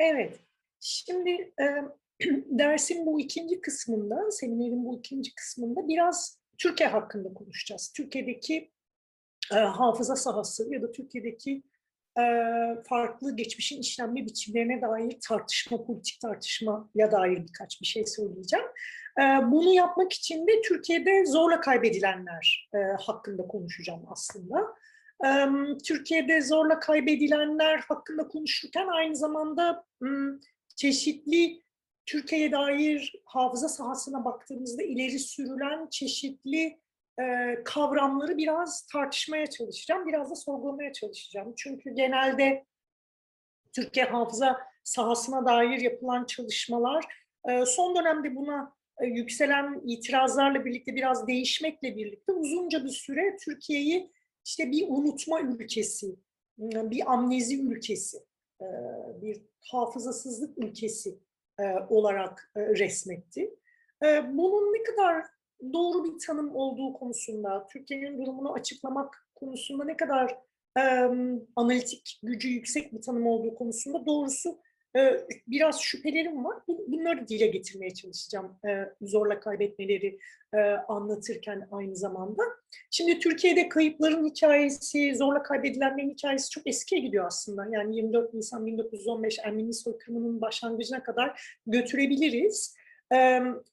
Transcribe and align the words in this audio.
Evet. 0.00 0.40
Şimdi 0.80 1.30
e, 1.60 1.64
dersin 2.46 3.06
bu 3.06 3.20
ikinci 3.20 3.60
kısmında, 3.60 4.30
seminerin 4.30 4.84
bu 4.84 4.98
ikinci 4.98 5.34
kısmında 5.34 5.88
biraz 5.88 6.40
Türkiye 6.58 6.88
hakkında 6.88 7.34
konuşacağız. 7.34 7.92
Türkiye'deki 7.96 8.70
e, 9.52 9.54
hafıza 9.54 10.16
sahası 10.16 10.74
ya 10.74 10.82
da 10.82 10.92
Türkiye'deki 10.92 11.62
e, 12.18 12.22
farklı 12.88 13.36
geçmişin 13.36 13.80
işlenme 13.80 14.26
biçimlerine 14.26 14.82
dair 14.82 15.16
tartışma, 15.28 15.84
politik 15.84 16.20
tartışmaya 16.20 17.12
dair 17.12 17.46
birkaç 17.48 17.80
bir 17.80 17.86
şey 17.86 18.06
söyleyeceğim. 18.06 18.66
E, 19.20 19.22
bunu 19.22 19.72
yapmak 19.72 20.12
için 20.12 20.46
de 20.46 20.62
Türkiye'de 20.62 21.26
zorla 21.26 21.60
kaybedilenler 21.60 22.70
e, 22.74 22.78
hakkında 22.78 23.46
konuşacağım 23.46 24.02
aslında. 24.10 24.74
Türkiye'de 25.84 26.40
zorla 26.42 26.78
kaybedilenler 26.78 27.78
hakkında 27.78 28.28
konuşurken 28.28 28.86
aynı 28.86 29.16
zamanda 29.16 29.84
çeşitli 30.76 31.62
Türkiye'ye 32.06 32.52
dair 32.52 33.14
hafıza 33.24 33.68
sahasına 33.68 34.24
baktığımızda 34.24 34.82
ileri 34.82 35.18
sürülen 35.18 35.88
çeşitli 35.90 36.80
kavramları 37.64 38.36
biraz 38.36 38.86
tartışmaya 38.86 39.46
çalışacağım, 39.46 40.08
biraz 40.08 40.30
da 40.30 40.34
sorgulamaya 40.34 40.92
çalışacağım. 40.92 41.54
Çünkü 41.56 41.90
genelde 41.94 42.66
Türkiye 43.72 44.06
hafıza 44.06 44.60
sahasına 44.84 45.46
dair 45.46 45.80
yapılan 45.80 46.24
çalışmalar 46.24 47.04
son 47.66 47.96
dönemde 47.96 48.36
buna 48.36 48.72
yükselen 49.02 49.80
itirazlarla 49.86 50.64
birlikte 50.64 50.94
biraz 50.94 51.26
değişmekle 51.26 51.96
birlikte 51.96 52.32
uzunca 52.32 52.84
bir 52.84 52.90
süre 52.90 53.36
Türkiye'yi 53.44 54.12
işte 54.50 54.70
bir 54.70 54.86
unutma 54.88 55.40
ülkesi, 55.40 56.16
bir 56.58 57.12
amnezi 57.12 57.62
ülkesi, 57.62 58.18
bir 59.22 59.42
hafızasızlık 59.70 60.58
ülkesi 60.58 61.18
olarak 61.88 62.52
resmetti. 62.56 63.56
Bunun 64.02 64.72
ne 64.72 64.82
kadar 64.82 65.24
doğru 65.72 66.04
bir 66.04 66.18
tanım 66.26 66.56
olduğu 66.56 66.92
konusunda, 66.92 67.66
Türkiye'nin 67.72 68.18
durumunu 68.18 68.52
açıklamak 68.52 69.28
konusunda 69.34 69.84
ne 69.84 69.96
kadar 69.96 70.38
analitik 71.56 72.20
gücü 72.22 72.48
yüksek 72.48 72.92
bir 72.92 73.02
tanım 73.02 73.26
olduğu 73.26 73.54
konusunda 73.54 74.06
doğrusu 74.06 74.58
biraz 75.46 75.80
şüphelerim 75.80 76.44
var. 76.44 76.56
Bunları 76.68 77.28
dile 77.28 77.46
getirmeye 77.46 77.94
çalışacağım 77.94 78.56
e, 78.68 78.84
zorla 79.02 79.40
kaybetmeleri 79.40 80.18
e, 80.54 80.58
anlatırken 80.88 81.68
aynı 81.70 81.96
zamanda. 81.96 82.42
Şimdi 82.90 83.18
Türkiye'de 83.18 83.68
kayıpların 83.68 84.28
hikayesi, 84.28 85.14
zorla 85.16 85.42
kaybedilenlerin 85.42 86.10
hikayesi 86.10 86.50
çok 86.50 86.66
eskiye 86.66 87.00
gidiyor 87.00 87.26
aslında. 87.26 87.66
Yani 87.72 87.96
24 87.96 88.34
Nisan 88.34 88.66
1915 88.66 89.38
Ermeni 89.44 89.74
soykırımının 89.74 90.40
başlangıcına 90.40 91.02
kadar 91.02 91.58
götürebiliriz. 91.66 92.74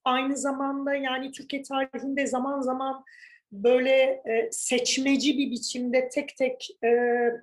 Aynı 0.04 0.38
zamanda 0.38 0.96
yani 0.96 1.32
Türkiye 1.32 1.64
tarihinde 1.64 2.28
zaman 2.28 2.62
zaman 2.62 3.04
böyle 3.52 4.24
seçmeci 4.52 5.38
bir 5.38 5.52
biçimde 5.52 6.10
tek 6.10 6.38
tek 6.38 6.78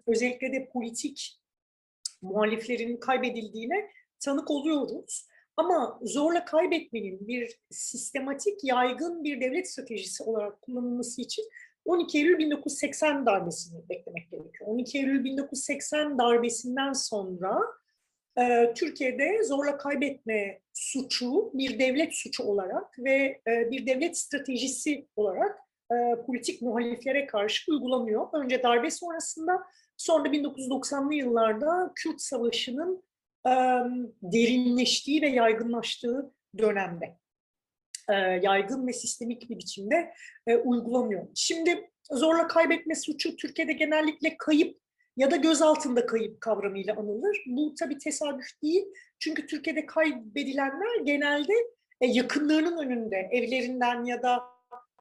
özellikle 0.07 0.53
de 0.53 0.69
politik 0.73 1.44
muhaliflerin 2.25 2.97
kaybedildiğine 2.97 3.91
tanık 4.21 4.51
oluyoruz. 4.51 5.29
Ama 5.57 5.99
zorla 6.03 6.45
kaybetmenin 6.45 7.29
bir 7.29 7.59
sistematik, 7.71 8.65
yaygın 8.65 9.25
bir 9.25 9.41
devlet 9.41 9.71
stratejisi 9.71 10.23
olarak 10.23 10.63
kullanılması 10.63 11.23
için 11.23 11.45
12 11.85 12.19
Eylül 12.19 12.39
1980 12.39 13.27
darbesini 13.27 13.89
beklemek 13.89 14.31
gerekiyor. 14.31 14.71
12 14.71 14.99
Eylül 14.99 15.25
1980 15.25 16.19
darbesinden 16.19 16.93
sonra 16.93 17.61
e, 18.39 18.75
Türkiye'de 18.75 19.45
zorla 19.45 19.77
kaybetme 19.77 20.61
suçu 20.73 21.51
bir 21.55 21.79
devlet 21.79 22.15
suçu 22.15 22.43
olarak 22.43 22.99
ve 22.99 23.41
e, 23.49 23.71
bir 23.71 23.87
devlet 23.87 24.19
stratejisi 24.19 25.09
olarak 25.17 25.59
e, 25.93 25.97
politik 26.27 26.63
muhaliflere 26.63 27.27
karşı 27.27 27.73
uygulanıyor. 27.73 28.27
Önce 28.33 28.63
darbe 28.63 28.91
sonrasında 28.91 29.63
sonra 29.97 30.29
1990'lı 30.29 31.15
yıllarda 31.15 31.93
Kürt 31.95 32.21
Savaşı'nın 32.21 33.05
derinleştiği 34.23 35.23
ve 35.23 35.29
yaygınlaştığı 35.29 36.35
dönemde. 36.59 37.17
Yaygın 38.43 38.87
ve 38.87 38.93
sistemik 38.93 39.51
bir 39.51 39.59
biçimde 39.59 40.15
e, 40.47 40.57
uygulanıyor. 40.57 41.29
Şimdi 41.35 41.91
zorla 42.13 42.47
kaybetme 42.47 42.95
suçu 42.95 43.37
Türkiye'de 43.37 43.73
genellikle 43.73 44.37
kayıp 44.39 44.79
ya 45.17 45.31
da 45.31 45.37
gözaltında 45.37 46.07
kayıp 46.07 46.41
kavramıyla 46.41 46.97
anılır. 46.97 47.45
Bu 47.47 47.75
tabii 47.75 47.99
tesadüf 47.99 48.47
değil. 48.63 48.85
Çünkü 49.19 49.47
Türkiye'de 49.47 49.87
kaybedilenler 49.87 51.01
genelde 51.05 51.53
e, 52.01 52.07
yakınlarının 52.07 52.79
önünde, 52.79 53.29
evlerinden 53.33 54.05
ya 54.05 54.23
da 54.23 54.43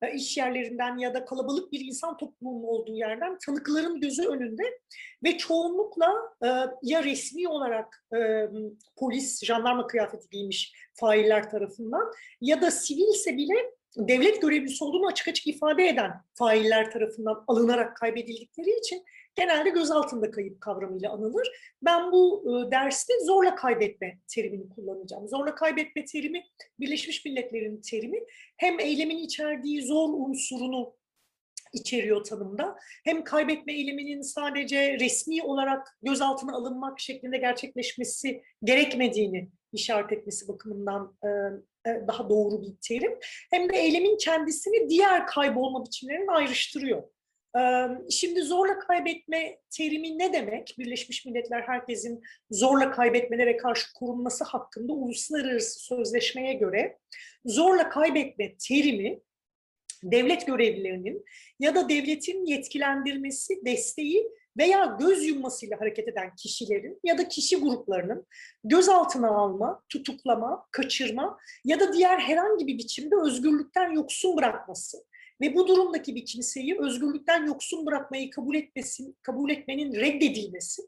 iş 0.10 0.38
yerlerinden 0.38 0.98
ya 0.98 1.14
da 1.14 1.26
kalabalık 1.26 1.72
bir 1.72 1.80
insan 1.80 2.18
topluluğunun 2.18 2.64
olduğu 2.64 2.96
yerden 2.96 3.38
tanıkların 3.46 4.02
gözü 4.02 4.28
önünde 4.28 4.64
ve 5.24 5.38
çoğunlukla 5.38 6.14
e, 6.44 6.48
ya 6.84 7.04
resmi 7.04 7.48
olarak 7.48 8.06
polis, 8.96 9.44
jandarma 9.44 9.88
kıyafeti 9.88 10.30
giymiş 10.30 10.74
failler 10.94 11.50
tarafından 11.50 12.12
ya 12.42 12.62
da 12.62 12.72
sivilse 12.72 13.38
bile 13.38 13.74
devlet 13.98 14.42
görevlisi 14.42 14.84
olduğunu 14.84 15.08
açık 15.08 15.28
açık 15.28 15.48
ifade 15.48 15.88
eden 15.88 16.12
failler 16.34 16.92
tarafından 16.92 17.44
alınarak 17.48 17.98
kaybedildikleri 17.98 18.80
için 18.80 19.04
genelde 19.36 19.70
gözaltında 19.70 20.32
kayıp 20.32 20.62
kavramıyla 20.62 21.12
anılır. 21.12 21.48
Ben 21.82 22.12
bu 22.12 22.44
e, 22.48 22.72
derste 22.72 23.14
zorla 23.26 23.56
kaybetme 23.56 24.20
terimini 24.28 24.70
kullanacağım. 24.70 25.28
Zorla 25.28 25.56
kaybetme 25.56 26.06
terimi 26.06 26.44
Birleşmiş 26.80 27.26
Milletler'in 27.26 27.82
terimi. 27.82 28.20
Hem 28.58 28.80
eylemin 28.80 29.18
içerdiği 29.18 29.82
zor 29.82 30.10
unsurunu 30.10 30.96
içeriyor 31.74 32.24
tanımda. 32.24 32.78
Hem 33.04 33.24
kaybetme 33.24 33.74
eyleminin 33.74 34.22
sadece 34.22 35.00
resmi 35.00 35.44
olarak 35.44 35.98
gözaltına 36.04 36.56
alınmak 36.56 37.00
şeklinde 37.00 37.38
gerçekleşmesi 37.38 38.44
gerekmediğini 38.64 39.50
işaret 39.74 40.12
etmesi 40.12 40.48
bakımından 40.48 41.18
e, 41.24 41.28
e, 41.90 42.08
daha 42.08 42.30
doğru 42.30 42.62
bir 42.62 42.76
terim. 42.82 43.20
Hem 43.52 43.70
de 43.70 43.78
eylemin 43.78 44.18
kendisini 44.18 44.90
diğer 44.90 45.28
kaybolma 45.28 45.86
biçimlerinden 45.86 46.28
ayrıştırıyor. 46.28 47.04
Şimdi 48.10 48.42
zorla 48.42 48.80
kaybetme 48.80 49.58
terimi 49.70 50.20
ne 50.20 50.34
demek? 50.34 50.76
Birleşmiş 50.80 51.26
Milletler 51.26 51.62
herkesin 51.62 52.22
zorla 52.52 52.92
kaybetmelere 52.92 53.58
karşı 53.58 53.94
korunması 53.94 54.44
hakkında 54.44 54.94
uluslararası 54.94 55.80
sözleşmeye 55.80 56.54
göre 56.54 56.98
zorla 57.46 57.90
kaybetme 57.90 58.56
terimi 58.58 59.20
devlet 60.04 60.48
görevlilerinin 60.48 61.26
ya 61.60 61.76
da 61.76 61.90
devletin 61.90 62.46
yetkilendirmesi, 62.46 63.66
desteği 63.66 64.32
veya 64.58 64.98
göz 65.00 65.26
yummasıyla 65.26 65.80
hareket 65.80 66.08
eden 66.08 66.36
kişilerin 66.36 67.00
ya 67.04 67.18
da 67.18 67.28
kişi 67.28 67.60
gruplarının 67.60 68.26
gözaltına 68.64 69.30
alma, 69.30 69.84
tutuklama, 69.90 70.66
kaçırma 70.72 71.40
ya 71.66 71.80
da 71.80 71.94
diğer 71.94 72.20
herhangi 72.20 72.68
bir 72.68 72.78
biçimde 72.78 73.16
özgürlükten 73.24 73.92
yoksun 73.92 74.38
bırakması 74.38 74.98
ve 75.42 75.56
bu 75.56 75.68
durumdaki 75.68 76.16
bir 76.16 76.26
kimseyi 76.26 76.80
özgürlükten 76.80 77.46
yoksun 77.46 77.86
bırakmayı 77.86 78.30
kabul 78.30 78.56
etmesin, 78.56 79.18
kabul 79.22 79.50
etmenin 79.50 79.94
reddedilmesi 79.94 80.82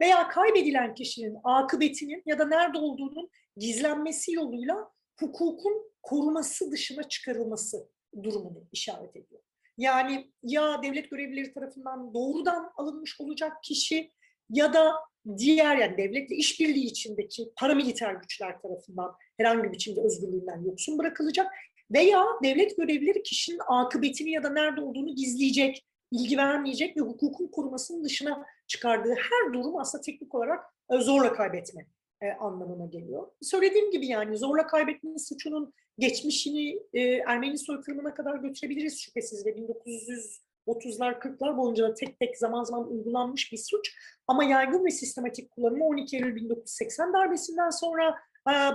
veya 0.00 0.28
kaybedilen 0.28 0.94
kişinin 0.94 1.36
akıbetinin 1.44 2.22
ya 2.26 2.38
da 2.38 2.44
nerede 2.44 2.78
olduğunun 2.78 3.30
gizlenmesi 3.56 4.32
yoluyla 4.32 4.90
hukukun 5.20 5.92
koruması 6.02 6.72
dışına 6.72 7.02
çıkarılması 7.02 7.88
durumunu 8.22 8.64
işaret 8.72 9.16
ediyor. 9.16 9.42
Yani 9.78 10.30
ya 10.42 10.82
devlet 10.82 11.10
görevlileri 11.10 11.52
tarafından 11.52 12.14
doğrudan 12.14 12.72
alınmış 12.76 13.20
olacak 13.20 13.52
kişi 13.62 14.10
ya 14.50 14.72
da 14.72 14.92
diğer 15.38 15.76
yani 15.76 15.96
devletle 15.96 16.36
işbirliği 16.36 16.84
içindeki 16.84 17.52
paramiliter 17.56 18.14
güçler 18.14 18.60
tarafından 18.60 19.14
herhangi 19.36 19.64
bir 19.64 19.72
biçimde 19.72 20.00
özgürlüğünden 20.00 20.64
yoksun 20.64 20.98
bırakılacak 20.98 21.46
veya 21.90 22.24
devlet 22.42 22.76
görevlileri 22.76 23.22
kişinin 23.22 23.60
akıbetini 23.68 24.30
ya 24.30 24.42
da 24.42 24.50
nerede 24.50 24.80
olduğunu 24.80 25.14
gizleyecek, 25.14 25.86
bilgi 26.12 26.36
vermeyecek 26.36 26.96
ve 26.96 27.00
hukukun 27.00 27.46
korumasının 27.46 28.04
dışına 28.04 28.46
çıkardığı 28.66 29.14
her 29.14 29.52
durum 29.52 29.76
aslında 29.76 30.02
teknik 30.02 30.34
olarak 30.34 30.64
e, 30.90 30.98
zorla 30.98 31.32
kaybetme 31.32 31.86
e, 32.22 32.32
anlamına 32.32 32.86
geliyor. 32.86 33.28
Söylediğim 33.42 33.90
gibi 33.90 34.06
yani 34.06 34.36
zorla 34.36 34.66
kaybetme 34.66 35.18
suçunun 35.18 35.72
geçmişini 35.98 36.78
e, 36.92 37.00
Ermeni 37.02 37.58
soykırımına 37.58 38.14
kadar 38.14 38.36
götürebiliriz 38.36 39.00
şüphesiz 39.00 39.46
ve 39.46 39.50
1930'lar 39.50 41.18
40'lar 41.18 41.56
boyunca 41.56 41.94
tek 41.94 42.18
tek 42.18 42.38
zaman 42.38 42.64
zaman 42.64 42.92
uygulanmış 42.92 43.52
bir 43.52 43.58
suç. 43.58 43.94
Ama 44.26 44.44
yaygın 44.44 44.84
ve 44.84 44.90
sistematik 44.90 45.50
kullanımı 45.50 45.84
12 45.84 46.16
Eylül 46.16 46.36
1980 46.36 47.12
darbesinden 47.12 47.70
sonra 47.70 48.18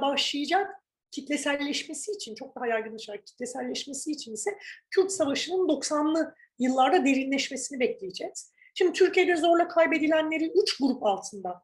başlayacak 0.02 0.87
kitleselleşmesi 1.12 2.12
için, 2.12 2.36
çok 2.36 2.56
daha 2.56 2.68
yaygınlaşarak 2.68 3.26
kitleselleşmesi 3.28 4.12
için 4.12 4.34
ise 4.34 4.58
Kürt 4.90 5.12
Savaşı'nın 5.12 5.68
90'lı 5.68 6.36
yıllarda 6.60 7.06
derinleşmesini 7.06 7.80
bekleyeceğiz. 7.80 8.54
Şimdi 8.74 8.94
Türkiye'de 8.94 9.36
zorla 9.36 9.68
kaybedilenleri 9.68 10.52
üç 10.62 10.78
grup 10.78 11.04
altında 11.04 11.64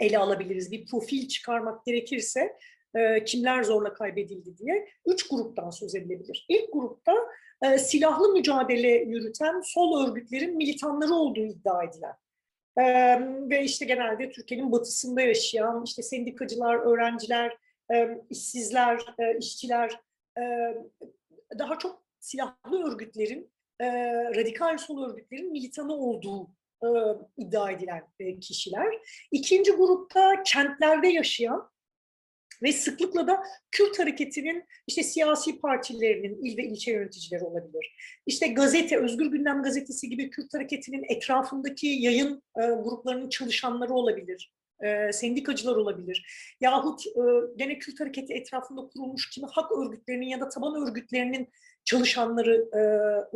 ele 0.00 0.18
alabiliriz. 0.18 0.72
Bir 0.72 0.86
profil 0.86 1.28
çıkarmak 1.28 1.86
gerekirse 1.86 2.56
e, 2.94 3.24
kimler 3.24 3.62
zorla 3.62 3.94
kaybedildi 3.94 4.58
diye 4.58 4.88
üç 5.06 5.28
gruptan 5.28 5.70
söz 5.70 5.94
edilebilir. 5.94 6.46
İlk 6.48 6.72
grupta 6.72 7.14
e, 7.62 7.78
silahlı 7.78 8.32
mücadele 8.32 8.88
yürüten 8.88 9.60
sol 9.60 10.08
örgütlerin 10.08 10.56
militanları 10.56 11.14
olduğu 11.14 11.46
iddia 11.46 11.84
edilen 11.84 12.14
e, 12.78 12.84
ve 13.50 13.64
işte 13.64 13.84
genelde 13.84 14.30
Türkiye'nin 14.30 14.72
batısında 14.72 15.20
yaşayan 15.20 15.82
işte 15.86 16.02
sendikacılar, 16.02 16.74
öğrenciler, 16.74 17.56
e, 17.92 18.18
işsizler, 18.30 19.00
işçiler 19.38 20.00
e, 20.38 20.42
daha 21.58 21.78
çok 21.78 22.04
silahlı 22.20 22.92
örgütlerin, 22.92 23.50
e, 23.80 23.86
radikal 24.34 24.78
sol 24.78 25.10
örgütlerin 25.10 25.52
militanı 25.52 25.94
olduğu 25.94 26.50
e, 26.82 26.88
iddia 27.36 27.70
edilen 27.70 28.02
kişiler. 28.40 28.98
İkinci 29.32 29.72
grupta 29.72 30.42
kentlerde 30.42 31.08
yaşayan 31.08 31.70
ve 32.62 32.72
sıklıkla 32.72 33.26
da 33.26 33.42
Kürt 33.70 33.98
hareketinin 33.98 34.64
işte 34.86 35.02
siyasi 35.02 35.60
partilerinin 35.60 36.44
il 36.44 36.56
ve 36.56 36.64
ilçe 36.64 36.92
yöneticileri 36.92 37.44
olabilir. 37.44 37.96
İşte 38.26 38.46
gazete, 38.46 38.98
Özgür 38.98 39.26
Gündem 39.26 39.62
gazetesi 39.62 40.08
gibi 40.08 40.30
Kürt 40.30 40.54
hareketinin 40.54 41.04
etrafındaki 41.08 41.86
yayın 41.86 42.42
gruplarının 42.56 43.28
çalışanları 43.28 43.94
olabilir. 43.94 44.52
E, 44.80 45.12
sendikacılar 45.12 45.76
olabilir. 45.76 46.26
Yahut 46.60 47.06
e, 47.06 47.20
gene 47.56 47.78
Kürt 47.78 48.00
hareketi 48.00 48.34
etrafında 48.34 48.80
kurulmuş 48.80 49.30
kimi 49.30 49.46
hak 49.46 49.72
örgütlerinin 49.72 50.26
ya 50.26 50.40
da 50.40 50.48
taban 50.48 50.88
örgütlerinin 50.88 51.48
çalışanları 51.84 52.68
e, 52.72 52.80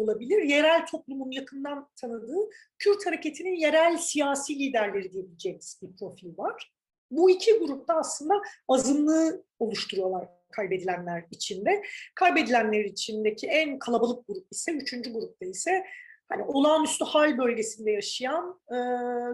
olabilir. 0.00 0.43
Yerel 0.43 0.87
toplumun 0.87 1.31
yakından 1.31 1.88
tanıdığı 2.00 2.50
Kürt 2.79 3.06
hareketinin 3.06 3.56
yerel 3.56 3.96
siyasi 3.96 4.58
liderleri 4.58 5.12
diyebileceğimiz 5.12 5.81
bir 5.82 5.96
profil 5.96 6.38
var. 6.38 6.73
Bu 7.11 7.31
iki 7.31 7.58
grupta 7.58 7.94
aslında 7.94 8.34
azınlığı 8.69 9.44
oluşturuyorlar 9.58 10.29
kaybedilenler 10.52 11.25
içinde. 11.31 11.82
Kaybedilenler 12.14 12.84
içindeki 12.84 13.46
en 13.46 13.79
kalabalık 13.79 14.26
grup 14.26 14.46
ise, 14.52 14.73
üçüncü 14.73 15.12
grupta 15.12 15.46
ise 15.46 15.84
hani 16.29 16.43
olağanüstü 16.44 17.05
hal 17.05 17.38
bölgesinde 17.38 17.91
yaşayan, 17.91 18.61
e, 18.70 18.76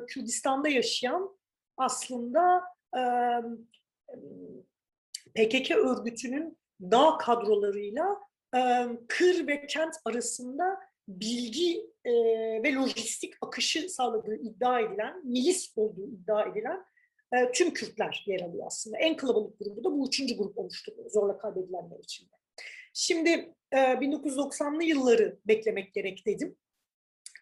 Kürdistan'da 0.07 0.69
yaşayan 0.69 1.37
aslında 1.77 2.63
e, 2.97 3.03
PKK 5.35 5.71
örgütünün 5.71 6.59
dağ 6.81 7.19
kadrolarıyla 7.19 8.21
e, 8.57 8.89
kır 9.09 9.47
ve 9.47 9.67
kent 9.67 9.95
arasında 10.05 10.81
bilgi 11.09 11.91
e, 12.05 12.13
ve 12.63 12.75
lojistik 12.75 13.35
akışı 13.41 13.89
sağladığı 13.89 14.37
iddia 14.37 14.81
edilen, 14.81 15.27
milis 15.27 15.73
olduğu 15.77 16.07
iddia 16.07 16.43
edilen 16.43 16.85
e, 17.33 17.53
tüm 17.53 17.73
Kürtler 17.73 18.25
yer 18.27 18.41
alıyor 18.41 18.67
aslında. 18.67 18.99
En 18.99 19.17
kalabalık 19.17 19.59
grubu 19.59 19.85
da 19.85 19.93
bu 19.93 20.09
üçüncü 20.09 20.37
grup 20.37 20.59
oluşturuyor 20.59 21.11
zorla 21.11 21.39
kaybedilenler 21.39 21.99
içinde. 21.99 22.35
Şimdi 22.95 23.55
e, 23.73 23.77
1990'lı 23.77 24.85
yılları 24.85 25.39
beklemek 25.47 25.95
gerek 25.95 26.27
dedim. 26.27 26.57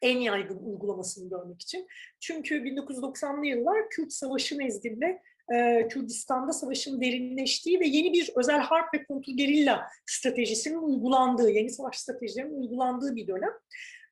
En 0.02 0.18
yaygın 0.18 0.58
uygulamasını 0.58 1.30
görmek 1.30 1.62
için. 1.62 1.88
Çünkü 2.20 2.54
1990'lı 2.54 3.46
yıllar 3.46 3.90
Kürt 3.90 4.12
Savaşı 4.12 4.58
nezdinde 4.58 5.22
e, 5.54 5.88
Kürdistan'da 5.88 6.52
savaşın 6.52 7.00
derinleştiği 7.00 7.80
ve 7.80 7.86
yeni 7.86 8.12
bir 8.12 8.32
özel 8.36 8.58
harp 8.60 8.94
ve 8.94 9.04
kontrgerilla 9.04 9.86
stratejisinin 10.06 10.78
uygulandığı, 10.78 11.50
yeni 11.50 11.70
savaş 11.70 11.98
stratejilerinin 11.98 12.62
uygulandığı 12.62 13.16
bir 13.16 13.26
dönem. 13.26 13.52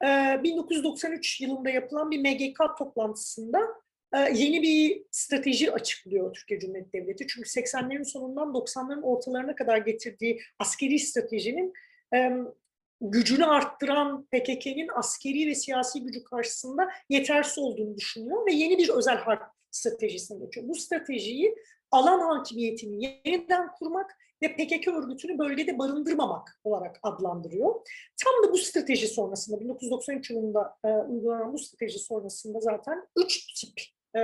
E, 0.05 0.43
1993 0.43 1.41
yılında 1.41 1.71
yapılan 1.71 2.11
bir 2.11 2.21
MGK 2.21 2.79
toplantısında 2.79 3.59
e, 4.15 4.19
yeni 4.19 4.63
bir 4.63 5.03
strateji 5.11 5.73
açıklıyor 5.73 6.35
Türkiye 6.35 6.61
Cumhuriyeti 6.61 6.93
Devleti. 6.93 7.27
Çünkü 7.27 7.49
80'lerin 7.49 8.05
sonundan 8.05 8.49
90'ların 8.49 9.03
ortalarına 9.03 9.55
kadar 9.55 9.79
getirdiği 9.79 10.41
askeri 10.59 10.99
stratejinin 10.99 11.73
e, 12.15 12.31
gücünü 13.01 13.45
arttıran 13.45 14.25
PKK'nin 14.25 14.89
askeri 14.95 15.47
ve 15.47 15.55
siyasi 15.55 16.03
gücü 16.03 16.25
karşısında 16.25 16.89
yetersiz 17.09 17.59
olduğunu 17.59 17.97
düşünüyor 17.97 18.47
ve 18.47 18.53
yeni 18.53 18.79
bir 18.79 18.89
özel 18.89 19.17
harp 19.17 19.43
stratejisine 19.71 20.39
geçiyor. 20.45 20.69
Bu 20.69 20.75
stratejiyi 20.75 21.55
alan 21.91 22.21
hakimiyetini 22.21 23.05
yeniden 23.05 23.73
kurmak 23.79 24.17
ve 24.43 24.57
PKK 24.57 24.89
örgütünü 24.89 25.39
bölgede 25.39 25.79
barındırmamak 25.79 26.61
olarak 26.65 26.97
adlandırıyor. 27.03 27.75
Tam 28.25 28.45
da 28.45 28.53
bu 28.53 28.59
strateji 28.59 29.09
sonrasında 29.09 29.61
1993 29.61 30.31
yılında 30.31 30.77
e, 30.85 30.89
uygulanan 30.89 31.53
bu 31.53 31.59
strateji 31.59 31.99
sonrasında 31.99 32.61
zaten 32.61 33.07
üç 33.17 33.61
tip 33.61 33.81
e, 34.17 34.21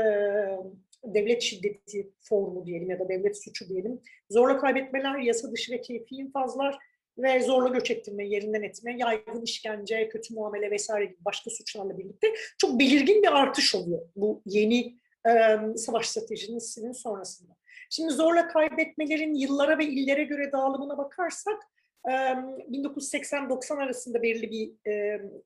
devlet 1.05 1.43
şiddeti 1.43 2.13
formu 2.21 2.67
diyelim 2.67 2.91
ya 2.91 3.01
da 3.01 3.09
devlet 3.09 3.45
suçu 3.45 3.69
diyelim. 3.69 4.01
Zorla 4.31 4.59
kaybetmeler, 4.59 5.19
yasa 5.19 5.53
dışı 5.53 5.73
ve 5.73 5.81
keyfi 5.81 6.15
infazlar 6.15 6.79
ve 7.19 7.43
zorla 7.43 7.69
göç 7.69 7.91
ettirme, 7.91 8.27
yerinden 8.27 8.63
etme, 8.63 8.97
yaygın 8.99 9.43
işkence, 9.43 10.09
kötü 10.09 10.35
muamele 10.35 10.71
vesaire 10.71 11.05
gibi 11.05 11.25
başka 11.25 11.51
suçlarla 11.51 11.99
birlikte 11.99 12.35
çok 12.59 12.79
belirgin 12.81 13.23
bir 13.23 13.37
artış 13.43 13.75
oluyor 13.75 14.01
bu 14.17 14.43
yeni 14.47 14.97
e, 15.29 15.59
savaş 15.77 16.07
stratejisinin 16.09 16.93
sonrasında. 16.93 17.57
Şimdi 17.91 18.13
zorla 18.13 18.49
kaybetmelerin 18.49 19.35
yıllara 19.35 19.79
ve 19.79 19.85
illere 19.85 20.25
göre 20.25 20.53
dağılımına 20.53 20.99
bakarsak 20.99 21.63
1980-90 22.07 23.83
arasında 23.83 24.23
belirli 24.23 24.51
bir 24.51 24.73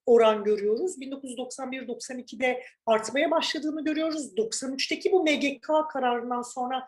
oran 0.07 0.45
görüyoruz. 0.45 0.99
1991-92'de 0.99 2.63
artmaya 2.87 3.31
başladığını 3.31 3.85
görüyoruz. 3.85 4.35
93'teki 4.37 5.13
bu 5.13 5.23
MGK 5.23 5.91
kararından 5.93 6.43
sonra 6.43 6.87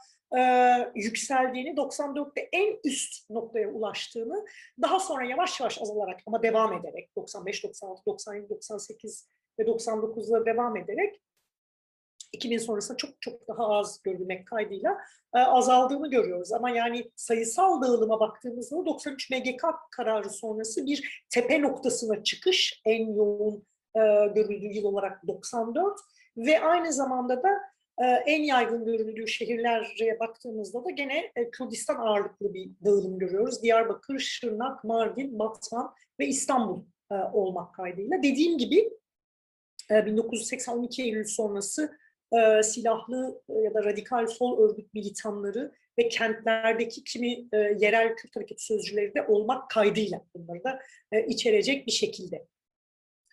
yükseldiğini, 0.95 1.71
94'te 1.71 2.49
en 2.53 2.77
üst 2.85 3.31
noktaya 3.31 3.69
ulaştığını, 3.69 4.45
daha 4.83 5.01
sonra 5.01 5.25
yavaş 5.25 5.61
yavaş 5.61 5.83
azalarak 5.83 6.21
ama 6.27 6.43
devam 6.43 6.73
ederek 6.73 7.17
95, 7.17 7.65
96, 7.65 8.03
97, 8.07 8.51
98 8.51 9.29
ve 9.59 9.63
99'da 9.63 10.47
devam 10.47 10.77
ederek 10.77 11.21
2000 12.33 12.59
sonrasında 12.59 12.97
çok 12.97 13.23
çok 13.23 13.49
daha 13.49 13.69
az 13.69 14.03
görülmek 14.03 14.47
kaydıyla 14.47 14.99
e, 15.35 15.39
azaldığını 15.39 16.11
görüyoruz. 16.11 16.53
Ama 16.53 16.71
yani 16.71 17.11
sayısal 17.17 17.83
dağılıma 17.83 18.21
baktığımızda 18.21 18.87
93 18.87 19.31
MGK 19.31 19.65
kararı 19.91 20.31
sonrası 20.31 20.87
bir 20.87 21.25
tepe 21.31 21.63
noktasına 21.63 22.23
çıkış 22.23 22.83
en 22.85 23.15
yoğun 23.15 23.67
e, 23.97 24.01
görüldüğü 24.35 24.73
yıl 24.73 24.85
olarak 24.85 25.27
94 25.27 25.99
ve 26.37 26.61
aynı 26.61 26.93
zamanda 26.93 27.43
da 27.43 27.49
e, 27.99 28.05
en 28.05 28.43
yaygın 28.43 28.85
görüldüğü 28.85 29.29
şehirlere 29.29 30.21
baktığımızda 30.21 30.85
da 30.85 30.91
gene 30.91 31.33
e, 31.37 31.51
Kürdistan 31.51 31.97
ağırlıklı 31.97 32.55
bir 32.55 32.71
dağılım 32.85 33.19
görüyoruz. 33.19 33.63
Diyarbakır, 33.63 34.19
Şırnak, 34.19 34.85
Mardin, 34.85 35.39
Batman 35.39 35.95
ve 36.21 36.27
İstanbul 36.27 36.83
e, 37.11 37.15
olmak 37.15 37.75
kaydıyla. 37.75 38.23
Dediğim 38.23 38.59
gibi 38.59 38.91
1982 39.91 41.03
e, 41.03 41.05
Eylül 41.05 41.25
sonrası 41.25 41.99
e, 42.39 42.63
silahlı 42.63 43.43
e, 43.49 43.53
ya 43.53 43.75
da 43.75 43.85
radikal 43.85 44.27
sol 44.27 44.59
örgüt 44.59 44.95
militanları 44.95 45.73
ve 45.99 46.09
kentlerdeki 46.09 47.05
kimi 47.05 47.33
e, 47.53 47.57
yerel 47.57 48.17
Kürt 48.17 48.37
hareketi 48.37 48.65
sözcüleri 48.65 49.15
de 49.15 49.23
olmak 49.23 49.71
kaydıyla 49.71 50.25
bunları 50.35 50.65
da 50.65 50.79
e, 51.13 51.27
içerecek 51.27 51.87
bir 51.87 51.93
şekilde. 51.93 52.47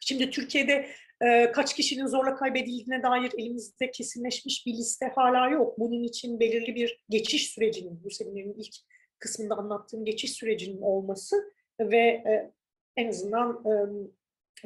Şimdi 0.01 0.29
Türkiye'de 0.29 0.88
e, 1.22 1.51
kaç 1.51 1.75
kişinin 1.75 2.06
zorla 2.06 2.36
kaybedildiğine 2.36 3.03
dair 3.03 3.32
elimizde 3.38 3.91
kesinleşmiş 3.91 4.65
bir 4.65 4.74
liste 4.74 5.12
hala 5.15 5.50
yok. 5.50 5.79
Bunun 5.79 6.03
için 6.03 6.39
belirli 6.39 6.75
bir 6.75 7.03
geçiş 7.10 7.50
sürecinin, 7.50 8.03
bu 8.03 8.10
seminerin 8.12 8.53
ilk 8.53 8.75
kısmında 9.20 9.56
anlattığım 9.56 10.06
geçiş 10.06 10.32
sürecinin 10.32 10.82
olması 10.82 11.36
ve 11.79 11.98
e, 11.98 12.51
en 12.98 13.08
azından 13.08 13.63
e, 13.65 13.72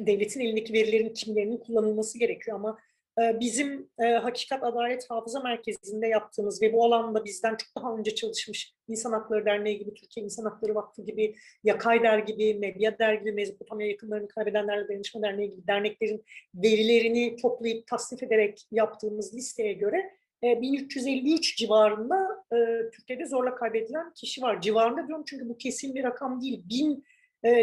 devletin 0.06 0.40
elindeki 0.40 0.72
verilerin 0.72 1.14
kimlerinin 1.14 1.58
kullanılması 1.58 2.18
gerekiyor 2.18 2.56
ama 2.56 2.78
bizim 3.18 3.90
e, 3.98 4.04
Hakikat 4.04 4.64
Adalet 4.64 5.10
Hafıza 5.10 5.40
Merkezi'nde 5.40 6.06
yaptığımız 6.06 6.62
ve 6.62 6.72
bu 6.72 6.84
alanda 6.84 7.24
bizden 7.24 7.56
çok 7.56 7.68
daha 7.76 7.96
önce 7.96 8.14
çalışmış 8.14 8.74
İnsan 8.88 9.12
Hakları 9.12 9.44
Derneği 9.44 9.78
gibi, 9.78 9.94
Türkiye 9.94 10.24
İnsan 10.24 10.44
Hakları 10.44 10.74
Vakfı 10.74 11.02
gibi, 11.02 11.34
Yakay 11.64 12.02
Der 12.02 12.18
gibi, 12.18 12.54
Medya 12.54 12.98
Der 12.98 13.14
gibi, 13.14 13.32
Mezopotamya 13.32 13.86
Yakınlarını 13.86 14.28
Kaybedenlerle 14.28 14.88
Dayanışma 14.88 15.22
Derneği 15.22 15.50
gibi 15.50 15.66
derneklerin 15.66 16.24
verilerini 16.54 17.36
toplayıp 17.36 17.86
tasnif 17.86 18.22
ederek 18.22 18.66
yaptığımız 18.70 19.34
listeye 19.34 19.72
göre 19.72 20.10
1353 20.42 21.52
e, 21.52 21.56
civarında 21.56 22.44
e, 22.52 22.90
Türkiye'de 22.90 23.26
zorla 23.26 23.54
kaybedilen 23.54 24.12
kişi 24.14 24.42
var. 24.42 24.60
Civarında 24.60 25.08
diyorum 25.08 25.24
çünkü 25.26 25.48
bu 25.48 25.58
kesin 25.58 25.94
bir 25.94 26.04
rakam 26.04 26.40
değil. 26.40 26.62
Bin 26.68 27.04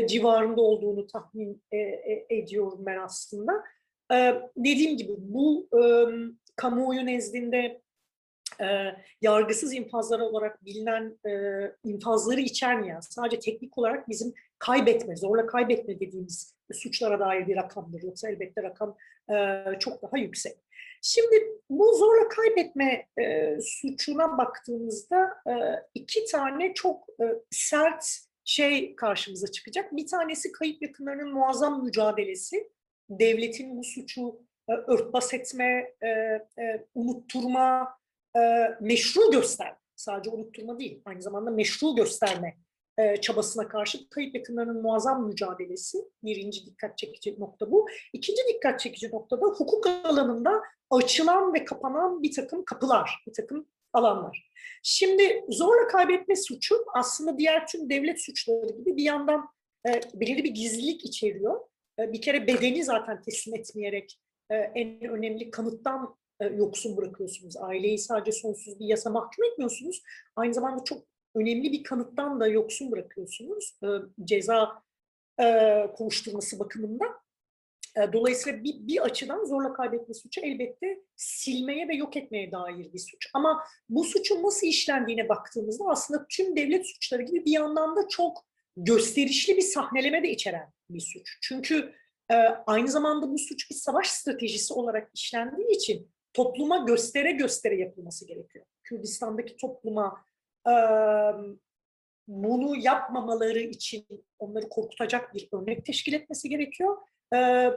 civarında 0.08 0.62
olduğunu 0.62 1.08
tahmin 1.08 1.64
ediyorum 2.30 2.86
ben 2.86 2.98
aslında. 2.98 3.64
Ee, 4.14 4.42
dediğim 4.58 4.98
gibi 4.98 5.14
bu 5.18 5.68
e, 5.74 5.82
kamuoyu 6.56 7.06
nezdinde 7.06 7.82
e, 8.62 8.66
yargısız 9.22 9.74
infazlar 9.74 10.20
olarak 10.20 10.66
bilinen 10.66 11.18
e, 11.26 11.32
infazları 11.84 12.42
içermeyen, 12.42 13.00
sadece 13.00 13.40
teknik 13.40 13.78
olarak 13.78 14.10
bizim 14.10 14.34
kaybetme, 14.60 15.16
zorla 15.16 15.46
kaybetme 15.46 16.00
dediğimiz 16.00 16.56
suçlara 16.74 17.20
dair 17.20 17.48
bir 17.48 17.56
rakamdır. 17.56 18.04
Yoksa 18.04 18.30
elbette 18.30 18.64
rakam 18.64 18.98
e, 19.30 19.66
çok 19.80 20.04
daha 20.04 20.18
yüksek. 20.18 20.58
Şimdi 21.02 21.48
bu 21.70 21.98
zorla 21.98 22.28
kaybetme 22.28 23.08
e, 23.22 23.58
suçuna 23.62 24.38
baktığımızda 24.38 25.30
e, 25.48 25.54
iki 25.94 26.26
tane 26.26 26.74
çok 26.74 27.08
e, 27.10 27.26
sert 27.52 28.06
şey 28.46 28.96
karşımıza 28.96 29.48
çıkacak. 29.48 29.96
Bir 29.96 30.08
tanesi 30.08 30.52
kayıp 30.52 30.82
yakınlarının 30.82 31.34
muazzam 31.34 31.84
mücadelesi. 31.84 32.70
Devletin 33.20 33.78
bu 33.78 33.84
suçu 33.84 34.42
e, 34.70 34.74
örtbas 34.74 35.34
etme, 35.34 35.94
e, 36.02 36.08
e, 36.08 36.86
unutturma, 36.96 37.90
e, 38.36 38.40
meşru 38.82 39.32
gösterme. 39.32 39.78
Sadece 39.96 40.30
unutturma 40.30 40.80
değil, 40.80 41.02
aynı 41.06 41.22
zamanda 41.22 41.52
meşru 41.52 41.96
gösterme 41.96 42.58
e, 42.98 43.18
çabasına 43.18 43.68
karşı 43.68 44.10
kayıp 44.10 44.36
yakınlarının 44.36 44.82
muazzam 44.82 45.28
mücadelesi. 45.28 45.98
Birinci 46.24 46.66
dikkat 46.66 46.98
çekici 46.98 47.40
nokta 47.40 47.72
bu. 47.72 47.88
İkinci 48.14 48.42
dikkat 48.54 48.80
çekici 48.80 49.12
nokta 49.12 49.42
da 49.42 49.46
hukuk 49.46 49.88
alanında 49.88 50.62
açılan 50.90 51.54
ve 51.54 51.66
kapanan 51.66 52.24
bir 52.24 52.32
takım 52.36 52.66
kapılar, 52.66 53.24
bir 53.28 53.34
takım 53.34 53.68
alanlar. 53.94 54.52
Şimdi 54.84 55.46
zorla 55.50 55.88
kaybetme 55.88 56.36
suçu 56.36 56.76
aslında 56.94 57.38
diğer 57.38 57.68
tüm 57.68 57.90
devlet 57.90 58.22
suçları 58.22 58.78
gibi 58.78 58.98
bir 58.98 59.04
yandan 59.04 59.50
e, 59.88 60.02
belirli 60.14 60.44
bir 60.44 60.52
gizlilik 60.52 61.06
içeriyor. 61.06 61.60
E, 62.00 62.14
bir 62.14 62.22
kere 62.22 62.48
bedeni 62.48 62.84
zaten 62.84 63.22
teslim 63.22 63.56
etmeyerek 63.56 64.20
e, 64.50 64.56
en 64.56 65.02
önemli 65.02 65.52
kanıttan 65.52 66.16
e, 66.40 66.46
yoksun 66.46 66.98
bırakıyorsunuz. 66.98 67.58
Aileyi 67.58 67.98
sadece 67.98 68.32
sonsuz 68.32 68.80
bir 68.80 68.86
yasa 68.86 69.10
mahkum 69.10 69.46
etmiyorsunuz. 69.46 70.04
Aynı 70.36 70.54
zamanda 70.54 70.84
çok 70.84 71.04
önemli 71.36 71.72
bir 71.72 71.84
kanıttan 71.84 72.40
da 72.40 72.48
yoksun 72.48 72.92
bırakıyorsunuz. 72.92 73.78
E, 73.84 73.88
ceza 74.24 74.84
kovuşturması 75.98 76.60
bakımından. 76.60 77.20
Dolayısıyla 78.14 78.64
bir, 78.64 78.88
bir 78.88 79.02
açıdan 79.02 79.46
zorla 79.46 79.74
kaybetme 79.74 80.14
suçu 80.14 80.42
elbette 80.42 81.02
silmeye 81.16 81.88
ve 81.88 81.96
yok 81.96 82.18
etmeye 82.18 82.52
dair 82.52 82.94
bir 82.94 83.00
suç. 83.00 83.30
Ama 83.34 83.64
bu 83.90 84.04
suçun 84.04 84.44
nasıl 84.44 84.68
işlendiğine 84.68 85.30
baktığımızda 85.30 85.84
aslında 85.88 86.26
tüm 86.30 86.56
devlet 86.56 86.88
suçları 86.88 87.22
gibi 87.22 87.46
bir 87.46 87.52
yandan 87.52 87.96
da 87.96 88.08
çok 88.08 88.46
gösterişli 88.78 89.58
bir 89.58 89.62
sahneleme 89.62 90.24
de 90.24 90.30
içeren 90.30 90.72
bir 90.94 91.00
suç. 91.00 91.38
Çünkü 91.42 91.94
e, 92.32 92.36
aynı 92.68 92.88
zamanda 92.88 93.32
bu 93.32 93.38
suç 93.38 93.70
bir 93.70 93.76
savaş 93.76 94.08
stratejisi 94.08 94.74
olarak 94.74 95.12
işlendiği 95.14 95.72
için 95.72 96.12
topluma 96.34 96.78
göstere 96.78 97.32
göstere 97.32 97.76
yapılması 97.76 98.28
gerekiyor. 98.28 98.66
Kürdistan'daki 98.84 99.58
topluma 99.58 100.26
e, 100.68 100.74
bunu 102.28 102.76
yapmamaları 102.78 103.60
için 103.60 104.06
onları 104.40 104.70
korkutacak 104.70 105.34
bir 105.34 105.50
örnek 105.54 105.86
teşkil 105.86 106.14
etmesi 106.14 106.50
gerekiyor. 106.50 106.98
Ee, 107.34 107.72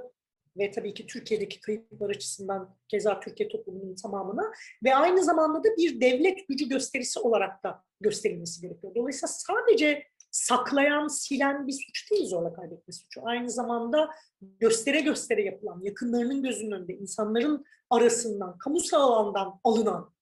ve 0.56 0.70
tabii 0.70 0.94
ki 0.94 1.06
Türkiye'deki 1.06 1.60
kayıplar 1.60 2.10
açısından 2.10 2.76
keza 2.88 3.20
Türkiye 3.20 3.48
toplumunun 3.48 3.94
tamamına 3.94 4.52
ve 4.84 4.94
aynı 4.94 5.24
zamanda 5.24 5.64
da 5.64 5.76
bir 5.76 6.00
devlet 6.00 6.48
gücü 6.48 6.68
gösterisi 6.68 7.20
olarak 7.20 7.64
da 7.64 7.84
gösterilmesi 8.00 8.60
gerekiyor. 8.60 8.94
Dolayısıyla 8.94 9.28
sadece 9.28 10.04
saklayan, 10.34 11.08
silen 11.08 11.66
bir 11.66 11.72
suç 11.72 12.10
değil 12.10 12.26
zorla 12.26 12.52
kaybetme 12.54 12.92
suçu. 12.92 13.20
Aynı 13.24 13.50
zamanda 13.50 14.10
göstere 14.40 15.00
göstere 15.00 15.44
yapılan, 15.44 15.80
yakınlarının 15.82 16.42
gözünün 16.42 16.70
önünde, 16.70 16.94
insanların 16.94 17.64
arasından, 17.90 18.58
kamusal 18.58 19.00
alandan 19.00 19.60
alınan 19.64 20.14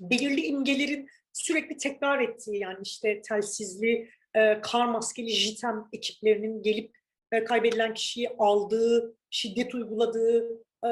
belirli 0.00 0.40
imgelerin 0.40 1.08
sürekli 1.32 1.76
tekrar 1.76 2.20
ettiği 2.20 2.60
yani 2.60 2.78
işte 2.82 3.22
telsizli, 3.22 4.10
e, 4.34 4.60
kar 4.60 4.86
maskeli 4.86 5.30
JITEM 5.30 5.84
ekiplerinin 5.92 6.62
gelip 6.62 6.96
e, 7.32 7.44
kaybedilen 7.44 7.94
kişiyi 7.94 8.28
aldığı, 8.38 9.16
şiddet 9.30 9.74
uyguladığı 9.74 10.52
e, 10.82 10.90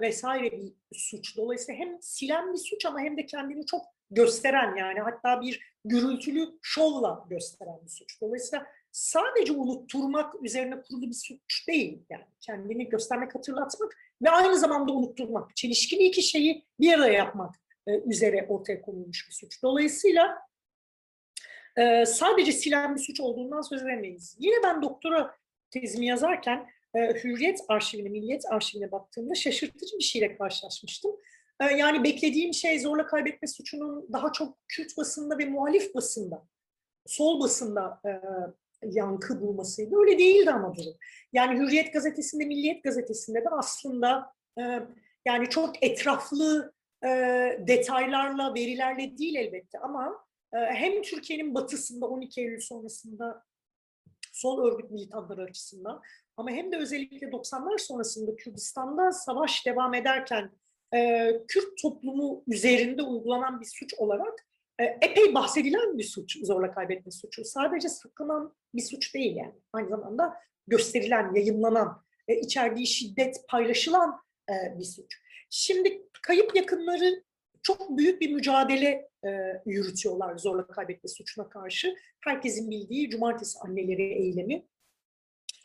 vesaire 0.00 0.52
bir 0.52 0.72
suç. 0.92 1.36
Dolayısıyla 1.36 1.80
hem 1.80 1.98
silen 2.00 2.52
bir 2.52 2.58
suç 2.58 2.86
ama 2.86 3.00
hem 3.00 3.16
de 3.16 3.26
kendini 3.26 3.66
çok 3.66 3.82
gösteren 4.10 4.76
yani 4.76 5.00
hatta 5.00 5.40
bir 5.40 5.71
gürültülü 5.84 6.58
şovla 6.62 7.24
gösteren 7.30 7.78
bir 7.84 7.90
suç. 7.90 8.20
Dolayısıyla 8.20 8.66
sadece 8.92 9.52
unutturmak 9.52 10.42
üzerine 10.42 10.82
kurulu 10.82 11.02
bir 11.02 11.14
suç 11.14 11.68
değil. 11.68 12.02
Yani 12.10 12.24
kendini 12.40 12.88
göstermek, 12.88 13.34
hatırlatmak 13.34 13.96
ve 14.22 14.30
aynı 14.30 14.58
zamanda 14.58 14.92
unutturmak. 14.92 15.56
Çelişkili 15.56 16.04
iki 16.04 16.22
şeyi 16.22 16.64
bir 16.80 16.92
araya 16.92 17.12
yapmak 17.12 17.54
e, 17.86 17.98
üzere 17.98 18.46
ortaya 18.48 18.82
konulmuş 18.82 19.28
bir 19.28 19.34
suç. 19.34 19.62
Dolayısıyla 19.62 20.38
e, 21.76 22.06
sadece 22.06 22.52
silen 22.52 22.94
bir 22.94 23.00
suç 23.00 23.20
olduğundan 23.20 23.60
söz 23.60 23.82
edemeyiz. 23.82 24.36
Yine 24.38 24.56
ben 24.64 24.82
doktora 24.82 25.36
tezimi 25.70 26.06
yazarken 26.06 26.70
e, 26.94 26.98
Hürriyet 26.98 27.60
arşivine, 27.68 28.08
Milliyet 28.08 28.44
arşivine 28.50 28.92
baktığımda 28.92 29.34
şaşırtıcı 29.34 29.98
bir 29.98 30.04
şeyle 30.04 30.36
karşılaşmıştım. 30.36 31.12
E, 31.60 31.64
yani 31.64 32.04
beklediğim 32.04 32.54
şey 32.54 32.80
zorla 32.80 33.06
kaybetme 33.06 33.48
suçunun 33.48 34.08
daha 34.12 34.32
çok 34.32 34.58
Kürt 34.68 34.96
basında 34.96 35.38
ve 35.38 35.44
muhalif 35.44 35.94
basında, 35.94 36.46
sol 37.06 37.40
basında 37.40 38.00
e, 38.06 38.10
yankı 38.82 39.40
bulmasıydı. 39.40 39.96
Öyle 39.96 40.18
değildi 40.18 40.50
ama 40.50 40.76
durum. 40.76 40.94
Yani 41.32 41.58
Hürriyet 41.58 41.92
gazetesinde, 41.92 42.44
Milliyet 42.44 42.84
gazetesinde 42.84 43.44
de 43.44 43.48
aslında 43.48 44.32
e, 44.58 44.62
yani 45.26 45.48
çok 45.48 45.84
etraflı 45.84 46.72
e, 47.04 47.08
detaylarla, 47.66 48.54
verilerle 48.54 49.18
değil 49.18 49.34
elbette 49.34 49.78
ama 49.78 50.24
e, 50.52 50.58
hem 50.58 51.02
Türkiye'nin 51.02 51.54
batısında 51.54 52.06
12 52.06 52.40
Eylül 52.40 52.60
sonrasında 52.60 53.44
sol 54.32 54.66
örgüt 54.66 54.90
militanları 54.90 55.42
açısından 55.42 56.02
ama 56.36 56.50
hem 56.50 56.72
de 56.72 56.76
özellikle 56.76 57.26
90'lar 57.26 57.78
sonrasında 57.78 58.36
Kürdistan'da 58.36 59.12
savaş 59.12 59.66
devam 59.66 59.94
ederken 59.94 60.50
e, 60.94 61.30
Kürt 61.48 61.78
toplumu 61.82 62.44
üzerinde 62.46 63.02
uygulanan 63.02 63.60
bir 63.60 63.66
suç 63.66 63.94
olarak 63.94 64.46
e, 64.78 64.84
epey 64.84 65.34
bahsedilen 65.34 65.98
bir 65.98 66.04
suç 66.04 66.38
zorla 66.46 66.74
kaybetme 66.74 67.12
suçu. 67.12 67.44
Sadece 67.44 67.88
saklanan 67.88 68.54
bir 68.74 68.82
suç 68.82 69.14
değil 69.14 69.36
yani. 69.36 69.54
Aynı 69.72 69.88
zamanda 69.88 70.34
gösterilen, 70.66 71.34
yayınlanan, 71.34 72.02
e, 72.28 72.40
içerdiği 72.40 72.86
şiddet 72.86 73.48
paylaşılan 73.48 74.20
e, 74.50 74.78
bir 74.78 74.84
suç. 74.84 75.20
Şimdi 75.50 76.02
kayıp 76.22 76.56
yakınları 76.56 77.22
çok 77.62 77.98
büyük 77.98 78.20
bir 78.20 78.32
mücadele 78.32 79.08
e, 79.24 79.30
yürütüyorlar 79.66 80.38
zorla 80.38 80.66
kaybetme 80.66 81.08
suçuna 81.08 81.48
karşı. 81.48 81.94
Herkesin 82.20 82.70
bildiği 82.70 83.10
Cumartesi 83.10 83.58
Anneleri 83.58 84.02
eylemi. 84.02 84.66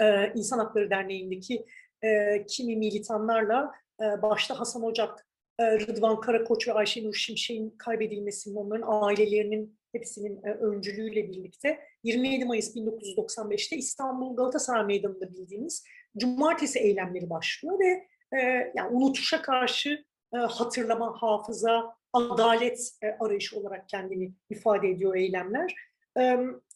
E, 0.01 0.33
İnsan 0.35 0.59
Hakları 0.59 0.89
Derneği'ndeki 0.89 1.65
e, 2.03 2.45
kimi 2.45 2.75
militanlarla 2.75 3.71
e, 4.01 4.21
başta 4.21 4.59
Hasan 4.59 4.83
Ocak, 4.83 5.27
e, 5.59 5.79
Rıdvan 5.79 6.21
Karakoç 6.21 6.67
ve 6.67 6.73
Ayşenur 6.73 7.13
Şimşek'in 7.13 7.69
kaybedilmesinin, 7.69 8.55
onların 8.55 8.87
ailelerinin 8.87 9.77
hepsinin 9.91 10.43
e, 10.43 10.51
öncülüğüyle 10.51 11.29
birlikte 11.29 11.79
27 12.03 12.45
Mayıs 12.45 12.75
1995'te 12.75 13.75
İstanbul 13.75 14.35
Galatasaray 14.35 14.85
Meydanı'nda 14.85 15.33
bildiğimiz 15.33 15.83
Cumartesi 16.17 16.79
eylemleri 16.79 17.29
başlıyor 17.29 17.79
ve 17.79 18.07
e, 18.37 18.71
yani 18.75 18.89
unutuşa 18.91 19.41
karşı 19.41 20.05
e, 20.33 20.37
hatırlama, 20.37 21.21
hafıza, 21.21 21.97
adalet 22.13 22.91
arayışı 23.19 23.59
olarak 23.59 23.89
kendini 23.89 24.33
ifade 24.49 24.89
ediyor 24.89 25.15
eylemler. 25.15 25.75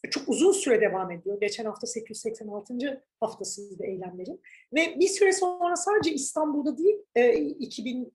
Çok 0.10 0.29
uzun 0.29 0.51
süre 0.51 0.81
devam 0.81 1.12
ediyor. 1.12 1.39
Geçen 1.39 1.65
hafta 1.65 1.88
886. 1.88 3.03
haftasıydı 3.20 3.84
eylemlerin. 3.84 4.41
Ve 4.74 5.00
bir 5.00 5.08
süre 5.08 5.34
sonra 5.34 5.75
sadece 5.75 6.12
İstanbul'da 6.12 6.77
değil, 6.77 6.98
2000, 7.60 8.13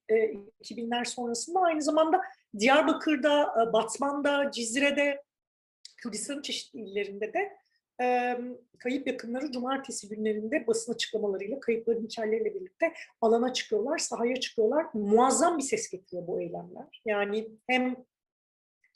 2000'ler 0.63 1.05
sonrasında 1.05 1.61
aynı 1.61 1.83
zamanda 1.83 2.21
Diyarbakır'da, 2.59 3.55
Batman'da, 3.73 4.51
Cizre'de, 4.51 5.23
Kürdistan'ın 5.97 6.43
çeşitli 6.43 6.81
illerinde 6.81 7.33
de 7.33 7.57
kayıp 8.79 9.07
yakınları 9.07 9.53
cumartesi 9.53 10.09
günlerinde 10.09 10.67
basın 10.67 10.93
açıklamalarıyla 10.93 11.61
kayıpların 11.61 12.07
hikayeleriyle 12.07 12.55
birlikte 12.55 12.93
alana 13.21 13.53
çıkıyorlar, 13.53 13.99
sahaya 13.99 14.37
çıkıyorlar. 14.41 14.87
Muazzam 14.95 15.59
bir 15.59 15.63
ses 15.63 15.91
getiriyor 15.91 16.27
bu 16.27 16.41
eylemler. 16.41 17.03
Yani 17.05 17.49
hem 17.67 17.97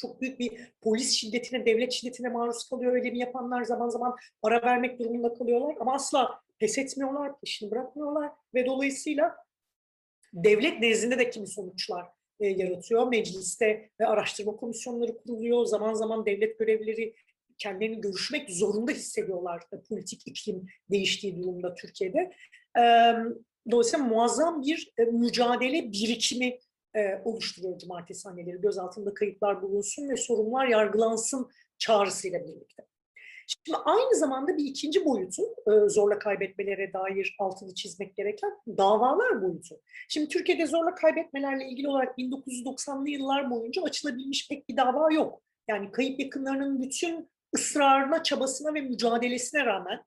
çok 0.00 0.21
büyük 0.21 0.40
bir 0.40 0.52
polis 0.80 1.12
şiddetine, 1.12 1.66
devlet 1.66 1.92
şiddetine 1.92 2.28
maruz 2.28 2.69
kalıyor. 2.69 2.92
Öyle 2.92 3.11
mi 3.11 3.19
yapanlar 3.19 3.64
zaman 3.64 3.88
zaman 3.88 4.16
ara 4.42 4.62
vermek 4.62 4.99
durumunda 4.99 5.35
kalıyorlar. 5.35 5.76
Ama 5.80 5.95
asla 5.95 6.40
pes 6.59 6.78
etmiyorlar, 6.78 7.40
peşini 7.40 7.71
bırakmıyorlar. 7.71 8.33
Ve 8.54 8.66
dolayısıyla 8.66 9.37
devlet 10.33 10.80
nezdinde 10.80 11.19
de 11.19 11.30
kimi 11.30 11.47
sonuçlar 11.47 12.07
e, 12.40 12.47
yaratıyor. 12.47 13.09
Mecliste 13.09 13.90
ve 14.00 14.07
araştırma 14.07 14.57
komisyonları 14.57 15.16
kuruluyor. 15.16 15.64
Zaman 15.64 15.95
zaman 15.95 16.26
devlet 16.26 16.59
görevlileri 16.59 17.14
kendilerini 17.59 18.00
görüşmek 18.00 18.50
zorunda 18.50 18.92
hissediyorlar 18.92 19.62
e, 19.73 19.80
politik 19.88 20.23
iklim 20.26 20.66
değiştiği 20.90 21.42
durumda 21.42 21.75
Türkiye'de. 21.75 22.33
dolayısıyla 23.71 24.07
muazzam 24.07 24.62
bir 24.62 24.92
e, 24.99 25.04
mücadele 25.04 25.92
birikimi 25.92 26.59
e, 26.97 27.23
oluşturuyor 27.25 27.78
cumartesi 27.78 28.28
anneleri. 28.28 28.61
Gözaltında 28.61 29.14
kayıplar 29.14 29.62
bulunsun 29.62 30.09
ve 30.09 30.16
sorunlar 30.16 30.66
yargılansın 30.66 31.50
çağrısıyla 31.78 32.40
birlikte. 32.40 32.87
Şimdi 33.47 33.78
aynı 33.85 34.16
zamanda 34.16 34.56
bir 34.56 34.64
ikinci 34.64 35.04
boyutu 35.04 35.42
e, 35.42 35.88
zorla 35.88 36.18
kaybetmelere 36.18 36.92
dair 36.92 37.37
altını 37.38 37.75
çizmek 37.75 38.16
gereken 38.16 38.50
davalar 38.68 39.42
boyutu. 39.42 39.80
Şimdi 40.09 40.28
Türkiye'de 40.28 40.66
zorla 40.66 40.94
kaybetmelerle 40.94 41.68
ilgili 41.68 41.88
olarak 41.88 42.18
1990'lı 42.18 43.11
yıllar 43.11 43.50
boyunca 43.50 43.82
açılabilmiş 43.82 44.49
pek 44.49 44.68
bir 44.68 44.76
dava 44.76 45.12
yok. 45.12 45.42
Yani 45.68 45.92
kayıp 45.92 46.20
yakınlarının 46.20 46.82
bütün 46.82 47.30
ısrarına, 47.56 48.23
çabasına 48.23 48.75
ve 48.75 48.80
mücadelesine 48.80 49.64
rağmen 49.64 50.04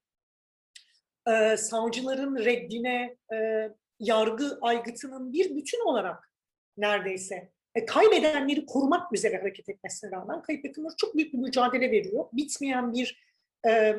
e, 1.27 1.57
savcıların 1.57 2.35
reddine, 2.35 3.17
e, 3.33 3.69
yargı 3.99 4.57
aygıtının 4.61 5.33
bir 5.33 5.55
bütün 5.55 5.85
olarak 5.85 6.32
neredeyse 6.77 7.51
e, 7.75 7.85
kaybedenleri 7.85 8.65
korumak 8.65 9.13
üzere 9.13 9.37
hareket 9.37 9.69
etmesine 9.69 10.11
rağmen 10.11 10.41
kayıp 10.41 10.65
yakınları 10.65 10.93
çok 10.97 11.15
büyük 11.15 11.33
bir 11.33 11.37
mücadele 11.37 11.91
veriyor. 11.91 12.25
Bitmeyen 12.33 12.93
bir 12.93 13.23
e, 13.67 13.95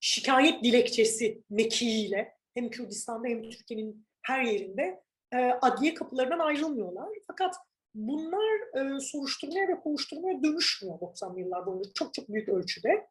şikayet 0.00 0.64
dilekçesi 0.64 1.42
mekiğiyle 1.50 2.34
hem 2.54 2.70
Kürdistan'da 2.70 3.28
hem 3.28 3.50
Türkiye'nin 3.50 4.06
her 4.22 4.42
yerinde 4.42 5.02
e, 5.32 5.36
adliye 5.36 5.94
kapılarından 5.94 6.38
ayrılmıyorlar. 6.38 7.08
Fakat 7.26 7.54
bunlar 7.94 8.58
e, 8.76 9.00
soruşturmaya 9.00 9.68
ve 9.68 9.80
kovuşturmaya 9.80 10.42
dönüşmüyor 10.42 10.98
90'lı 10.98 11.40
yıllar 11.40 11.66
boyunca 11.66 11.90
çok 11.94 12.14
çok 12.14 12.28
büyük 12.28 12.48
ölçüde. 12.48 13.06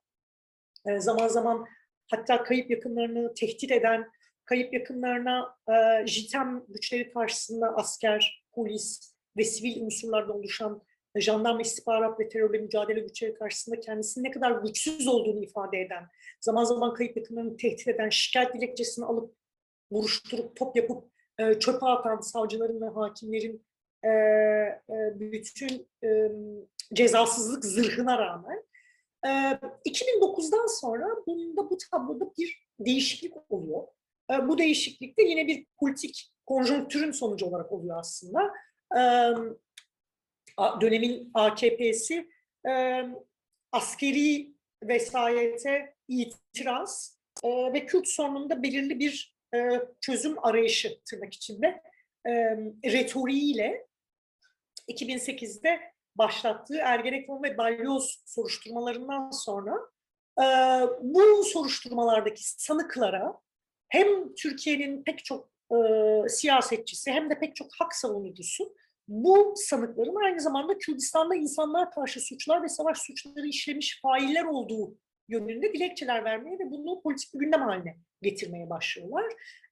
E, 0.86 1.00
zaman 1.00 1.28
zaman 1.28 1.66
hatta 2.08 2.44
kayıp 2.44 2.72
yakınlarını 2.72 3.34
tehdit 3.34 3.72
eden, 3.72 4.12
kayıp 4.46 4.74
yakınlarına 4.74 5.56
e, 5.70 6.08
JITEM 6.08 6.66
güçleri 6.68 7.14
karşısında 7.14 7.76
asker, 7.76 8.47
polis 8.58 9.14
ve 9.38 9.44
sivil 9.44 9.82
unsurlardan 9.82 10.36
oluşan 10.36 10.82
jandarma 11.16 11.62
istihbarat 11.62 12.20
ve 12.20 12.30
terörle 12.30 12.58
mücadele 12.58 13.00
güçleri 13.00 13.34
karşısında 13.34 13.80
kendisinin 13.80 14.26
ne 14.26 14.32
kadar 14.32 14.52
güçsüz 14.52 15.08
olduğunu 15.08 15.44
ifade 15.44 15.82
eden, 15.82 16.08
zaman 16.42 16.64
zaman 16.64 16.94
kayıp 16.94 17.18
yakınlarını 17.18 17.58
tehdit 17.58 17.88
eden, 17.88 18.10
şikayet 18.10 18.54
dilekçesini 18.54 19.06
alıp 19.06 19.36
vuruşturup 19.92 20.56
top 20.56 20.76
yapıp 20.76 21.12
e, 21.40 21.60
çöpe 21.60 21.86
atan 21.86 22.20
savcıların 22.20 22.82
ve 22.82 22.86
hakimlerin 22.86 23.66
e, 24.04 24.10
e, 24.10 25.20
bütün 25.20 25.88
e, 26.04 26.32
cezasızlık 26.94 27.66
zırhına 27.66 28.18
rağmen 28.18 28.64
e, 29.26 29.30
2009'dan 29.90 30.80
sonra 30.80 31.08
bunda 31.28 31.70
bu 31.70 31.78
tabloda 31.92 32.34
bir 32.38 32.68
değişiklik 32.80 33.34
oluyor. 33.50 33.88
Bu 34.48 34.58
değişiklik 34.58 35.18
de 35.18 35.24
yine 35.24 35.48
bir 35.48 35.66
politik 35.80 36.34
konjonktürün 36.48 37.12
sonucu 37.12 37.46
olarak 37.46 37.72
oluyor 37.72 38.00
aslında. 38.00 38.54
E, 38.98 39.02
dönemin 40.82 41.32
AKP'si 41.34 42.30
e, 42.70 43.04
askeri 43.72 44.54
vesayete 44.84 45.96
itiraz 46.08 47.20
e, 47.44 47.74
ve 47.74 47.86
Kürt 47.86 48.08
sorununda 48.08 48.64
belirli 48.64 49.00
bir 49.00 49.38
e, 49.56 49.82
çözüm 50.02 50.46
arayışı 50.46 51.00
tırnak 51.10 51.34
içinde 51.34 51.82
e, 52.28 52.32
retoriğiyle 52.86 53.88
2008'de 54.90 55.80
başlattığı 56.16 56.78
Ergenekon 56.78 57.44
ve 57.44 57.58
Balyoz 57.58 58.24
soruşturmalarından 58.26 59.32
sonra 59.32 59.76
e, 60.40 60.46
bu 61.02 61.44
soruşturmalardaki 61.44 62.50
sanıklara 62.50 63.40
hem 63.90 64.36
Türkiye'nin 64.36 65.04
pek 65.04 65.26
çok 65.26 65.57
e, 65.72 66.30
siyasetçisi 66.30 67.12
hem 67.12 67.30
de 67.30 67.40
pek 67.40 67.56
çok 67.56 67.68
hak 67.80 67.96
savunucusu 67.96 68.76
bu 69.08 69.54
sanıkların 69.56 70.26
aynı 70.26 70.42
zamanda 70.42 70.78
Kürdistan'da 70.78 71.36
insanlar 71.36 71.92
karşı 71.92 72.20
suçlar 72.20 72.64
ve 72.64 72.68
savaş 72.68 72.98
suçları 72.98 73.48
işlemiş 73.48 74.02
failler 74.02 74.44
olduğu 74.44 74.98
yönünde 75.30 75.74
dilekçeler 75.74 76.24
vermeye 76.24 76.60
ve 76.60 76.72
bunu 76.72 77.02
politik 77.02 77.34
bir 77.34 77.40
gündem 77.40 77.62
haline 77.62 77.98
getirmeye 78.22 78.70
başlıyorlar. 78.70 79.26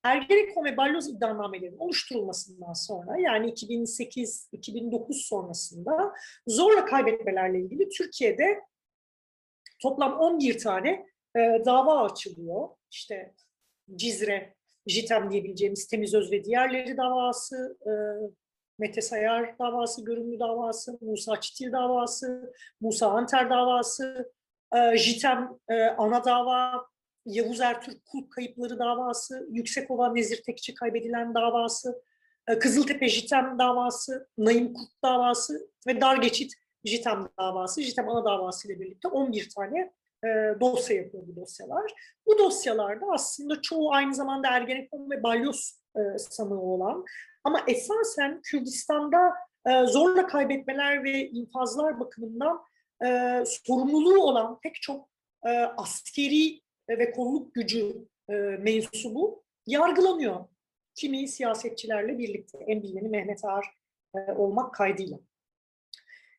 Ergenekon 0.03 0.65
ve 0.65 0.77
Balyoz 0.77 1.09
iddianamelerinin 1.09 1.77
oluşturulmasından 1.77 2.73
sonra 2.73 3.19
yani 3.19 3.49
2008-2009 3.51 5.13
sonrasında 5.13 6.13
zorla 6.47 6.85
kaybetmelerle 6.85 7.59
ilgili 7.59 7.89
Türkiye'de 7.89 8.59
toplam 9.81 10.19
11 10.19 10.57
tane 10.57 11.05
e, 11.35 11.39
dava 11.65 12.03
açılıyor. 12.03 12.69
İşte 12.91 13.33
Cizre, 13.95 14.55
JITEM 14.87 15.31
diyebileceğimiz 15.31 15.87
Temiz 15.87 16.13
Öz 16.13 16.31
ve 16.31 16.43
diğerleri 16.43 16.97
davası, 16.97 17.77
e, 17.85 17.91
Mete 18.79 19.01
Sayar 19.01 19.59
davası, 19.59 20.05
Görünlü 20.05 20.39
davası, 20.39 20.97
Musa 21.01 21.41
Çitil 21.41 21.71
davası, 21.71 22.53
Musa 22.81 23.07
Anter 23.07 23.49
davası, 23.49 24.31
e, 24.75 24.97
JITEM 24.97 25.49
e, 25.69 25.83
ana 25.83 26.25
dava, 26.25 26.85
Yavuz 27.25 27.61
Ertürk 27.61 28.05
Kulp 28.05 28.31
kayıpları 28.31 28.79
davası, 28.79 29.47
Yüksekova 29.51 30.13
Nezir 30.13 30.43
Tekçi 30.43 30.73
kaybedilen 30.73 31.33
davası, 31.33 32.01
Kızıltepe 32.59 33.07
JITEM 33.07 33.59
davası, 33.59 34.29
Naim 34.37 34.73
Kurt 34.73 35.03
davası 35.03 35.69
ve 35.87 36.01
Dargeçit 36.01 36.53
JITEM 36.85 37.27
davası, 37.39 37.81
JITEM 37.81 38.09
ana 38.09 38.25
davası 38.25 38.67
ile 38.67 38.79
birlikte 38.79 39.07
11 39.07 39.49
tane 39.55 39.93
dosya 40.61 40.95
yapıyor 40.95 41.23
bu 41.27 41.35
dosyalar. 41.35 41.93
Bu 42.27 42.37
dosyalarda 42.37 43.05
aslında 43.13 43.61
çoğu 43.61 43.91
aynı 43.91 44.15
zamanda 44.15 44.47
Ergenekon 44.47 45.09
ve 45.11 45.23
Balyoz 45.23 45.81
e, 45.95 46.17
sanığı 46.17 46.61
olan 46.61 47.05
ama 47.43 47.59
esasen 47.67 48.41
Kürdistan'da 48.41 49.33
e, 49.67 49.85
zorla 49.85 50.27
kaybetmeler 50.27 51.03
ve 51.03 51.29
infazlar 51.29 51.99
bakımından 51.99 52.61
e, 53.05 53.43
sorumluluğu 53.45 54.23
olan 54.23 54.59
pek 54.59 54.81
çok 54.81 55.09
e, 55.45 55.49
askeri 55.59 56.61
ve 56.89 57.11
kolluk 57.11 57.53
gücü 57.53 58.07
e, 58.29 58.33
mensubu 58.35 59.43
yargılanıyor. 59.67 60.45
Kimi 60.95 61.27
siyasetçilerle 61.27 62.17
birlikte, 62.17 62.57
en 62.57 62.83
bilineni 62.83 63.09
Mehmet 63.09 63.45
Ağar 63.45 63.65
e, 64.15 64.31
olmak 64.31 64.73
kaydıyla. 64.73 65.17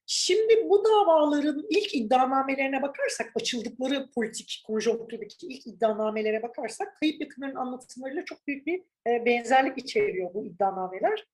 Şimdi 0.06 0.68
bu 0.70 0.84
davaların 0.84 1.66
ilk 1.70 1.94
iddianamelerine 1.94 2.82
bakarsak, 2.82 3.32
açıldıkları 3.36 4.10
politik 4.14 4.62
konjonktürdeki 4.66 5.46
ilk 5.46 5.66
iddianamelere 5.66 6.42
bakarsak, 6.42 6.96
kayıp 7.00 7.20
yakınların 7.20 7.54
anlatımlarıyla 7.54 8.24
çok 8.24 8.46
büyük 8.46 8.66
bir 8.66 8.82
e, 9.06 9.24
benzerlik 9.24 9.78
içeriyor 9.78 10.34
bu 10.34 10.46
iddianameler. 10.46 11.26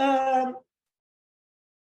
E, 0.00 0.04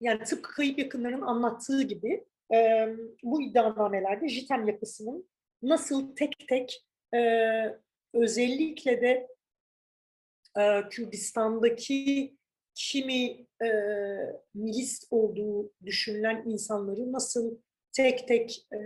yani 0.01 0.23
tıpkı 0.23 0.51
kayıp 0.51 0.79
yakınların 0.79 1.21
anlattığı 1.21 1.83
gibi 1.83 2.25
e, 2.53 2.87
bu 3.23 3.41
iddianamelerde 3.41 4.27
JITEM 4.29 4.67
yapısının 4.67 5.29
nasıl 5.61 6.15
tek 6.15 6.47
tek 6.47 6.85
e, 7.13 7.19
özellikle 8.13 9.01
de 9.01 9.27
e, 10.59 10.89
Kürdistan'daki 10.89 12.36
kimi 12.77 13.47
e, 13.61 13.69
milis 14.53 15.07
olduğu 15.11 15.71
düşünülen 15.85 16.43
insanları 16.45 17.11
nasıl 17.11 17.57
tek 17.91 18.27
tek 18.27 18.67
e, 18.73 18.77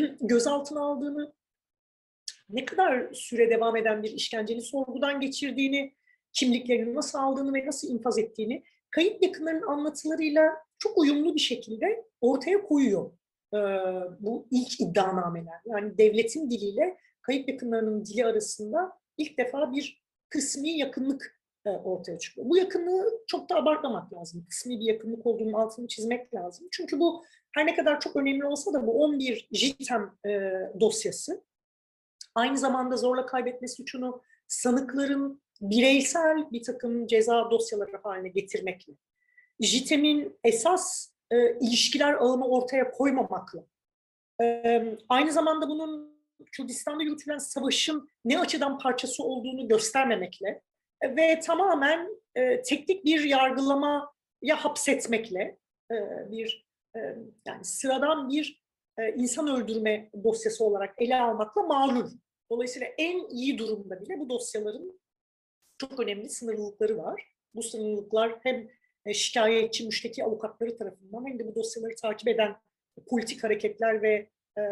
gözaltına 0.20 0.80
aldığını, 0.80 1.32
ne 2.48 2.64
kadar 2.64 3.12
süre 3.12 3.50
devam 3.50 3.76
eden 3.76 4.02
bir 4.02 4.10
işkenceli 4.10 4.62
sorgudan 4.62 5.20
geçirdiğini, 5.20 5.94
kimliklerini 6.32 6.94
nasıl 6.94 7.18
aldığını 7.18 7.54
ve 7.54 7.66
nasıl 7.66 7.88
infaz 7.88 8.18
ettiğini 8.18 8.62
kayıp 8.90 9.22
yakınların 9.22 9.62
anlatılarıyla 9.62 10.56
çok 10.78 10.98
uyumlu 10.98 11.34
bir 11.34 11.40
şekilde 11.40 12.04
ortaya 12.20 12.62
koyuyor 12.62 13.10
e, 13.54 13.58
bu 14.20 14.48
ilk 14.50 14.80
iddianameler. 14.80 15.60
Yani 15.66 15.98
devletin 15.98 16.50
diliyle 16.50 16.98
kayıp 17.22 17.48
yakınlarının 17.48 18.04
dili 18.04 18.26
arasında 18.26 18.92
ilk 19.16 19.38
defa 19.38 19.72
bir 19.72 20.02
kısmi 20.28 20.70
yakınlık 20.70 21.39
ortaya 21.64 22.18
çıkıyor. 22.18 22.46
Bu 22.50 22.56
yakınlığı 22.56 23.24
çok 23.26 23.50
da 23.50 23.56
abartmamak 23.56 24.12
lazım. 24.12 24.46
Kısmi 24.48 24.80
bir 24.80 24.84
yakınlık 24.84 25.26
olduğunun 25.26 25.52
altını 25.52 25.88
çizmek 25.88 26.34
lazım. 26.34 26.68
Çünkü 26.70 27.00
bu 27.00 27.24
her 27.52 27.66
ne 27.66 27.74
kadar 27.74 28.00
çok 28.00 28.16
önemli 28.16 28.44
olsa 28.44 28.72
da 28.72 28.86
bu 28.86 29.04
11 29.04 29.48
JITEM 29.52 30.10
e, 30.26 30.50
dosyası 30.80 31.44
aynı 32.34 32.58
zamanda 32.58 32.96
zorla 32.96 33.26
kaybetme 33.26 33.68
suçunu 33.68 34.22
sanıkların 34.46 35.42
bireysel 35.60 36.50
bir 36.52 36.62
takım 36.62 37.06
ceza 37.06 37.50
dosyaları 37.50 37.96
haline 38.02 38.28
getirmekle, 38.28 38.92
JITEM'in 39.60 40.38
esas 40.44 41.12
e, 41.30 41.58
ilişkiler 41.58 42.14
ağını 42.14 42.48
ortaya 42.48 42.90
koymamakla, 42.90 43.64
e, 44.42 44.82
aynı 45.08 45.32
zamanda 45.32 45.68
bunun 45.68 46.20
Kürdistan'da 46.52 47.02
yürütülen 47.02 47.38
savaşın 47.38 48.08
ne 48.24 48.38
açıdan 48.38 48.78
parçası 48.78 49.22
olduğunu 49.22 49.68
göstermemekle 49.68 50.62
ve 51.04 51.40
tamamen 51.40 52.20
e, 52.34 52.62
teknik 52.62 53.04
bir 53.04 53.24
yargılamaya 53.24 54.56
hapsetmekle 54.56 55.58
e, 55.90 55.96
bir 56.30 56.66
e, 56.96 56.98
yani 57.46 57.64
sıradan 57.64 58.28
bir 58.28 58.62
e, 58.98 59.12
insan 59.14 59.48
öldürme 59.48 60.10
dosyası 60.24 60.64
olarak 60.64 60.94
ele 60.98 61.20
almakla 61.20 61.62
mağrur. 61.62 62.10
Dolayısıyla 62.50 62.88
en 62.98 63.28
iyi 63.28 63.58
durumda 63.58 64.00
bile 64.00 64.20
bu 64.20 64.28
dosyaların 64.28 65.00
çok 65.78 66.00
önemli 66.00 66.28
sınırlılıkları 66.28 66.98
var. 66.98 67.36
Bu 67.54 67.62
sınırlılıklar 67.62 68.38
hem 68.42 68.68
e, 69.06 69.14
şikayetçi, 69.14 69.86
müşteki 69.86 70.24
avukatları 70.24 70.78
tarafından 70.78 71.26
hem 71.26 71.38
de 71.38 71.46
bu 71.46 71.54
dosyaları 71.54 71.96
takip 71.96 72.28
eden 72.28 72.56
politik 73.08 73.44
hareketler 73.44 74.02
ve 74.02 74.28
e, 74.58 74.62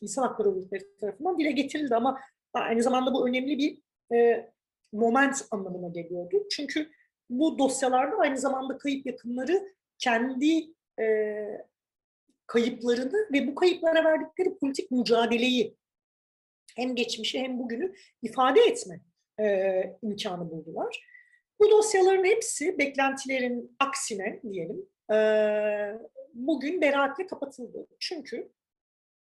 insan 0.00 0.22
hakları 0.22 0.48
örgütleri 0.48 0.96
tarafından 1.00 1.38
dile 1.38 1.50
getirildi 1.50 1.94
ama 1.94 2.20
aynı 2.52 2.82
zamanda 2.82 3.14
bu 3.14 3.28
önemli 3.28 3.58
bir 3.58 3.82
e, 4.16 4.50
moment 4.92 5.46
anlamına 5.50 5.88
geliyordu. 5.88 6.46
Çünkü 6.50 6.90
bu 7.30 7.58
dosyalarda 7.58 8.16
aynı 8.16 8.38
zamanda 8.38 8.78
kayıp 8.78 9.06
yakınları 9.06 9.74
kendi 9.98 10.74
e, 11.00 11.06
kayıplarını 12.46 13.28
ve 13.32 13.46
bu 13.46 13.54
kayıplara 13.54 14.04
verdikleri 14.04 14.58
politik 14.58 14.90
mücadeleyi 14.90 15.76
hem 16.76 16.94
geçmişi 16.94 17.38
hem 17.38 17.58
bugünü 17.58 17.94
ifade 18.22 18.60
etme 18.60 19.00
e, 19.40 19.98
imkanı 20.02 20.50
buldular. 20.50 21.04
Bu 21.60 21.70
dosyaların 21.70 22.24
hepsi 22.24 22.78
beklentilerin 22.78 23.76
aksine 23.78 24.40
diyelim 24.42 24.86
e, 25.12 25.16
bugün 26.34 26.80
beraatle 26.80 27.26
kapatıldı. 27.26 27.86
Çünkü 27.98 28.52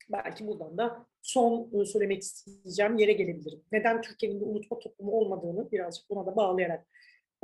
belki 0.09 0.47
buradan 0.47 0.77
da 0.77 1.05
son 1.25 1.83
söylemek 1.83 2.21
isteyeceğim 2.21 2.97
yere 2.97 3.13
gelebilirim. 3.13 3.61
Neden 3.71 4.01
Türkiye'nin 4.01 4.41
bir 4.41 4.45
unutma 4.45 4.79
toplumu 4.79 5.11
olmadığını 5.11 5.71
birazcık 5.71 6.09
buna 6.09 6.25
da 6.25 6.35
bağlayarak. 6.35 6.87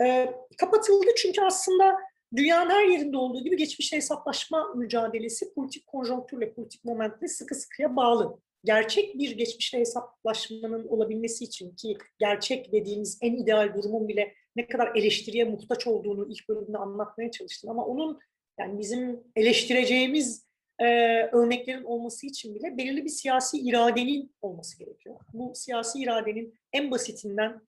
E, 0.02 0.34
kapatıldı 0.58 1.08
çünkü 1.17 1.41
aslında 1.41 1.96
dünyanın 2.36 2.70
her 2.70 2.86
yerinde 2.86 3.17
olduğu 3.17 3.44
gibi 3.44 3.58
geçmişte 3.58 3.98
hesaplaşma 3.98 4.74
mücadelesi 4.76 5.54
politik 5.54 5.88
konjonktürle, 5.88 6.54
politik 6.54 6.86
momentle 6.86 7.28
sıkı 7.28 7.56
sıkıya 7.56 7.96
bağlı. 7.96 8.39
Gerçek 8.63 9.20
bir 9.20 9.38
geçmişte 9.38 9.80
hesaplaşmanın 9.80 10.88
olabilmesi 10.88 11.44
için 11.44 11.76
ki 11.76 11.98
gerçek 12.20 12.74
dediğimiz 12.74 13.20
en 13.22 13.34
ideal 13.34 13.74
durumun 13.76 14.08
bile 14.08 14.34
ne 14.56 14.67
kadar 14.67 14.96
eleştiriye 14.96 15.44
muhtaç 15.44 15.88
olduğunu 15.88 16.28
ilk 16.30 16.50
bölümde 16.50 16.78
anlatmaya 16.78 17.32
çalıştım. 17.32 17.70
Ama 17.70 17.86
onun 17.86 18.20
yani 18.60 18.80
bizim 18.80 19.24
eleştireceğimiz 19.36 20.51
e, 20.82 20.86
örneklerin 21.32 21.84
olması 21.84 22.28
için 22.28 22.56
bile 22.56 22.78
belirli 22.78 23.06
bir 23.06 23.10
siyasi 23.10 23.58
iradenin 23.58 24.36
olması 24.41 24.80
gerekiyor. 24.80 25.15
Bu 25.34 25.52
siyasi 25.56 26.00
iradenin 26.00 26.60
en 26.74 26.91
basitinden 26.91 27.62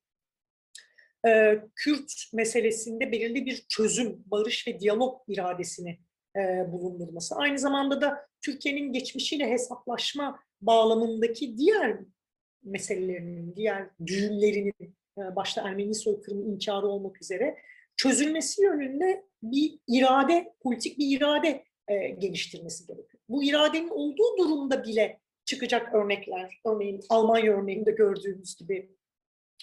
e, 1.27 1.61
Kürt 1.75 2.13
meselesinde 2.33 3.11
belirli 3.11 3.45
bir 3.45 3.65
çözüm, 3.69 4.23
barış 4.25 4.67
ve 4.67 4.79
diyalog 4.79 5.21
iradesini 5.27 5.99
e, 6.35 6.71
bulundurması. 6.71 7.35
Aynı 7.35 7.59
zamanda 7.59 8.01
da 8.01 8.27
Türkiye'nin 8.41 8.93
geçmişiyle 8.93 9.49
hesaplaşma 9.49 10.39
bağlamındaki 10.61 11.57
diğer 11.57 11.97
meselelerinin, 12.63 13.55
diğer 13.55 13.89
düğümlerinin, 14.05 14.95
e, 15.17 15.35
başta 15.35 15.61
Ermeni 15.69 15.95
soykırımı 15.95 16.43
inkarı 16.43 16.87
olmak 16.87 17.21
üzere 17.21 17.57
çözülmesi 17.95 18.63
yönünde 18.63 19.25
bir 19.43 19.79
irade, 19.87 20.53
politik 20.61 20.99
bir 20.99 21.17
irade 21.17 21.63
e, 21.87 22.07
geliştirmesi 22.07 22.87
gerekiyor. 22.87 23.23
Bu 23.29 23.43
iradenin 23.43 23.89
olduğu 23.89 24.37
durumda 24.37 24.83
bile 24.83 25.19
çıkacak 25.45 25.95
örnekler, 25.95 26.61
örneğin 26.65 27.01
Almanya 27.09 27.53
örneğinde 27.53 27.91
gördüğümüz 27.91 28.55
gibi 28.55 28.89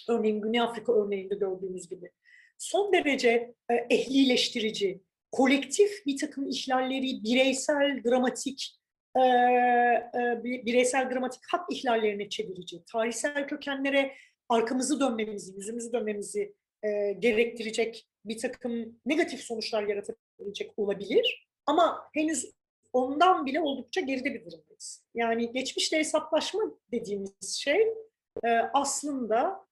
Örneğin 0.08 0.40
Güney 0.40 0.60
Afrika 0.60 0.92
örneğinde 0.92 1.34
gördüğümüz 1.34 1.88
gibi 1.88 2.10
son 2.58 2.92
derece 2.92 3.54
e, 3.70 3.74
ehlileştirici, 3.74 5.00
kolektif 5.32 6.06
bir 6.06 6.16
takım 6.16 6.48
ihlalleri 6.48 7.24
bireysel 7.24 8.00
dramatik 8.04 8.76
e, 9.16 9.20
e, 9.20 10.42
bireysel 10.44 11.10
dramatik 11.10 11.42
hak 11.52 11.72
ihlallerine 11.72 12.28
çevirici, 12.28 12.84
tarihsel 12.92 13.48
kökenlere 13.48 14.12
arkamızı 14.48 15.00
dönmemizi, 15.00 15.56
yüzümüzü 15.56 15.92
dönmemizi 15.92 16.54
e, 16.82 17.12
gerektirecek 17.12 18.06
bir 18.24 18.38
takım 18.38 19.00
negatif 19.06 19.40
sonuçlar 19.40 19.82
yaratabilecek 19.82 20.72
olabilir. 20.76 21.49
Ama 21.70 22.08
henüz 22.14 22.52
ondan 22.92 23.46
bile 23.46 23.60
oldukça 23.60 24.00
geride 24.00 24.34
bir 24.34 24.44
durumdayız. 24.44 25.04
Yani 25.14 25.52
geçmişte 25.52 25.98
hesaplaşma 25.98 26.62
dediğimiz 26.92 27.54
şey 27.58 27.88
e, 28.44 28.48
aslında 28.74 29.66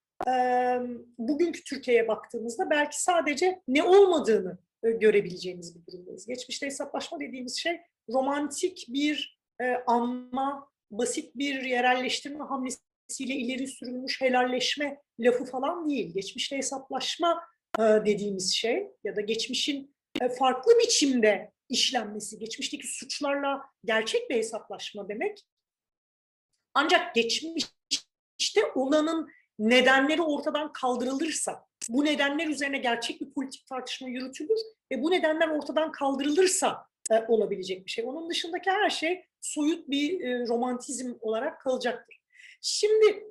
bugünkü 1.19 1.65
Türkiye'ye 1.65 2.09
baktığımızda 2.09 2.71
belki 2.71 3.03
sadece 3.03 3.63
ne 3.69 3.83
olmadığını 3.83 4.59
görebileceğimiz 4.83 5.77
bir 5.77 5.93
durumdayız. 5.93 6.27
Geçmişte 6.27 6.67
hesaplaşma 6.67 7.21
dediğimiz 7.21 7.57
şey 7.57 7.81
romantik 8.09 8.87
bir 8.89 9.39
anma, 9.87 10.69
basit 10.91 11.37
bir 11.37 11.63
yerelleştirme 11.63 12.45
hamlesiyle 12.45 13.35
ileri 13.35 13.67
sürülmüş 13.67 14.21
helalleşme 14.21 15.03
lafı 15.21 15.45
falan 15.45 15.91
değil. 15.91 16.15
Geçmişte 16.15 16.57
hesaplaşma 16.57 17.43
dediğimiz 17.79 18.55
şey 18.55 18.91
ya 19.05 19.17
da 19.17 19.21
geçmişin 19.21 19.95
farklı 20.39 20.73
biçimde 20.79 21.53
işlenmesi, 21.69 22.39
geçmişteki 22.39 22.87
suçlarla 22.87 23.63
gerçek 23.85 24.31
bir 24.31 24.37
hesaplaşma 24.37 25.09
demek. 25.09 25.45
Ancak 26.75 27.15
geçmişte 27.15 28.73
olanın 28.75 29.29
nedenleri 29.59 30.23
ortadan 30.23 30.73
kaldırılırsa, 30.73 31.67
bu 31.89 32.05
nedenler 32.05 32.47
üzerine 32.47 32.79
gerçek 32.79 33.21
bir 33.21 33.31
politik 33.31 33.67
tartışma 33.67 34.09
yürütülür 34.09 34.59
ve 34.93 35.03
bu 35.03 35.11
nedenler 35.11 35.49
ortadan 35.49 35.93
kaldırılırsa 35.93 36.87
e, 37.11 37.15
olabilecek 37.29 37.87
bir 37.87 37.91
şey. 37.91 38.05
Onun 38.05 38.31
dışındaki 38.31 38.71
her 38.71 38.91
şey 38.91 39.25
soyut 39.41 39.89
bir 39.89 40.21
e, 40.21 40.47
romantizm 40.47 41.15
olarak 41.21 41.61
kalacaktır. 41.61 42.21
Şimdi 42.61 43.25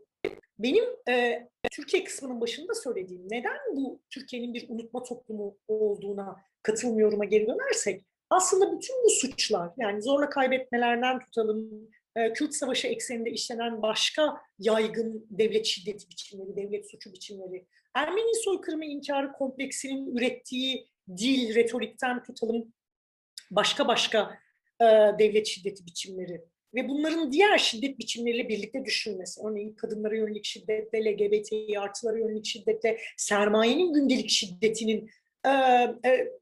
benim 0.60 0.86
e, 1.10 1.48
Türkiye 1.72 2.04
kısmının 2.04 2.42
başında 2.42 2.74
söylediğim 2.74 3.28
neden 3.30 3.58
bu 3.76 4.02
Türkiye'nin 4.10 4.54
bir 4.54 4.70
unutma 4.70 5.04
toplumu 5.04 5.58
olduğuna 5.68 6.36
katılmıyorum'a 6.64 7.26
geri 7.26 7.48
dönersek 7.48 8.06
aslında 8.30 8.78
bütün 8.78 8.96
bu 9.06 9.10
suçlar 9.10 9.72
yani 9.78 10.02
zorla 10.02 10.30
kaybetmelerden 10.30 11.20
tutalım, 11.20 11.90
e, 12.16 12.34
Kürt 12.34 12.56
Savaşı 12.56 12.88
ekseninde 12.88 13.32
işlenen 13.32 13.82
başka 13.82 14.42
yaygın 14.60 15.28
devlet 15.30 15.66
şiddeti 15.66 16.10
biçimleri, 16.10 16.56
devlet 16.56 16.92
suçu 16.92 17.14
biçimleri, 17.14 17.66
Ermeni 17.98 18.36
soykırımı 18.44 18.86
inkarı 18.86 19.32
kompleksinin 19.32 20.16
ürettiği 20.16 20.88
dil, 21.18 21.56
retorikten 21.56 22.24
tutalım 22.24 22.74
başka 23.52 23.88
başka 23.88 24.40
e, 24.82 24.86
devlet 25.20 25.48
şiddeti 25.48 25.86
biçimleri 25.86 26.42
ve 26.76 26.90
bunların 26.90 27.32
diğer 27.32 27.58
şiddet 27.58 28.00
biçimleriyle 28.00 28.50
birlikte 28.50 28.86
düşünülmesi. 28.86 29.42
Örneğin 29.46 29.74
kadınlara 29.74 30.16
yönelik 30.16 30.46
şiddetle, 30.46 31.06
LGBTİ 31.06 31.80
artılara 31.80 32.18
yönelik 32.18 32.46
şiddetle, 32.46 33.00
sermayenin 33.18 33.94
gündelik 33.94 34.30
şiddetinin 34.30 35.10
e, 35.46 35.50
e, 36.06 36.34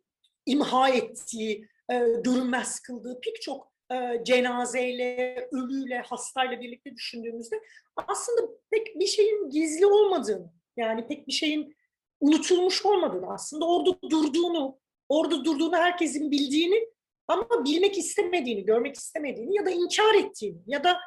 imha 0.46 0.90
ettiği, 0.90 1.68
e, 1.92 1.96
görünmez 2.24 2.80
kıldığı 2.80 3.20
pek 3.22 3.42
çok 3.42 3.72
e, 3.92 4.24
cenazeyle, 4.24 5.50
ölüyle, 5.52 6.00
hastayla 6.00 6.62
birlikte 6.62 6.96
düşündüğümüzde 6.96 7.62
aslında 8.08 8.52
pek 8.72 9.00
bir 9.00 9.08
şeyin 9.08 9.50
gizli 9.50 9.86
olmadığını, 9.86 10.52
yani 10.78 11.08
pek 11.08 11.28
bir 11.28 11.34
şeyin 11.34 11.76
unutulmuş 12.20 12.86
olmadığını, 12.86 13.34
aslında 13.34 13.68
orada 13.68 14.02
durduğunu, 14.10 14.80
orada 15.10 15.46
durduğunu 15.46 15.76
herkesin 15.76 16.32
bildiğini 16.32 16.88
ama 17.28 17.66
bilmek 17.66 17.98
istemediğini, 17.98 18.66
görmek 18.66 18.96
istemediğini 18.96 19.56
ya 19.56 19.66
da 19.66 19.70
inkar 19.70 20.16
ettiğini 20.16 20.58
ya 20.68 20.84
da 20.84 21.00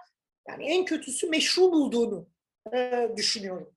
yani 0.48 0.66
en 0.66 0.84
kötüsü 0.84 1.28
meşru 1.28 1.72
bulduğunu 1.72 2.28
e, 2.74 3.08
düşünüyorum. 3.16 3.74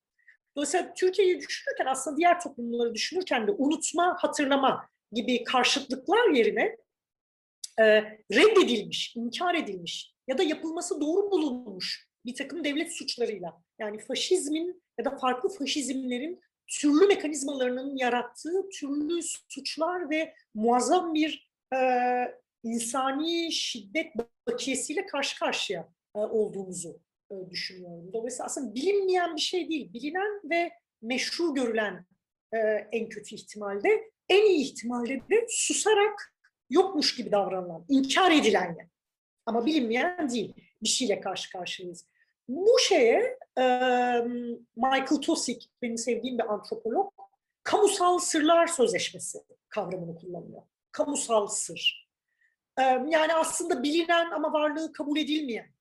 Dolayısıyla 0.56 0.94
Türkiye'yi 0.94 1.40
düşünürken 1.40 1.86
aslında 1.86 2.18
diğer 2.18 2.40
toplumları 2.40 2.96
düşünürken 2.96 3.48
de 3.48 3.52
unutma, 3.52 4.16
hatırlama 4.20 4.90
gibi 5.12 5.44
karşıtlıklar 5.44 6.30
yerine 6.30 6.78
e, 7.80 7.84
reddedilmiş, 8.32 9.16
inkar 9.16 9.56
edilmiş 9.56 10.14
ya 10.28 10.38
da 10.38 10.44
yapılması 10.44 11.02
doğru 11.02 11.32
bulunmuş 11.32 12.08
bir 12.26 12.36
takım 12.36 12.64
devlet 12.64 12.94
suçlarıyla 12.94 13.62
yani 13.80 14.00
faşizmin 14.00 14.84
ya 15.00 15.06
da 15.06 15.18
farklı 15.18 15.50
faşizmlerin 15.50 16.42
türlü 16.68 17.08
mekanizmalarının 17.08 17.96
yarattığı 17.98 18.70
türlü 18.70 19.20
suçlar 19.50 20.10
ve 20.10 20.34
muazzam 20.54 21.14
bir 21.14 21.50
e, 21.74 21.78
insani 22.64 23.52
şiddet 23.52 24.14
bakiyesiyle 24.48 25.06
karşı 25.06 25.40
karşıya 25.40 25.90
e, 26.16 26.20
olduğumuzu 26.20 27.00
e, 27.32 27.36
düşünüyorum. 27.50 28.14
Dolayısıyla 28.14 28.46
aslında 28.46 28.76
bilinmeyen 28.76 29.36
bir 29.36 29.42
şey 29.42 29.70
değil, 29.70 29.94
bilinen 29.94 30.42
ve 30.50 30.72
meşru 31.02 31.54
görülen 31.54 32.06
e, 32.54 32.58
en 32.92 33.10
kötü 33.10 33.36
ihtimalde, 33.36 34.12
en 34.30 34.46
iyi 34.46 34.66
ihtimalde 34.66 35.22
de 35.30 35.46
susarak 35.50 36.36
yokmuş 36.72 37.16
gibi 37.16 37.32
davranılan, 37.32 37.86
inkar 37.90 38.32
edilen 38.32 38.66
yani. 38.66 38.90
Ama 39.46 39.66
bilinmeyen 39.66 40.30
değil. 40.30 40.54
Bir 40.84 40.88
şeyle 40.88 41.22
karşı 41.22 41.52
karşıyayız. 41.52 42.08
Bu 42.48 42.80
şeye 42.80 43.38
e, 43.58 43.64
Michael 44.76 45.22
Tosick, 45.22 45.66
benim 45.82 45.98
sevdiğim 45.98 46.38
bir 46.38 46.54
antropolog, 46.54 47.14
kamusal 47.64 48.20
sırlar 48.20 48.68
sözleşmesi 48.68 49.40
kavramını 49.70 50.16
kullanıyor. 50.16 50.62
Kamusal 50.92 51.48
sır. 51.48 52.10
E, 52.78 52.82
yani 52.84 53.34
aslında 53.34 53.84
bilinen 53.84 54.32
ama 54.32 54.54
varlığı 54.54 54.94
kabul 54.94 55.18
edilmeyen, 55.18 55.72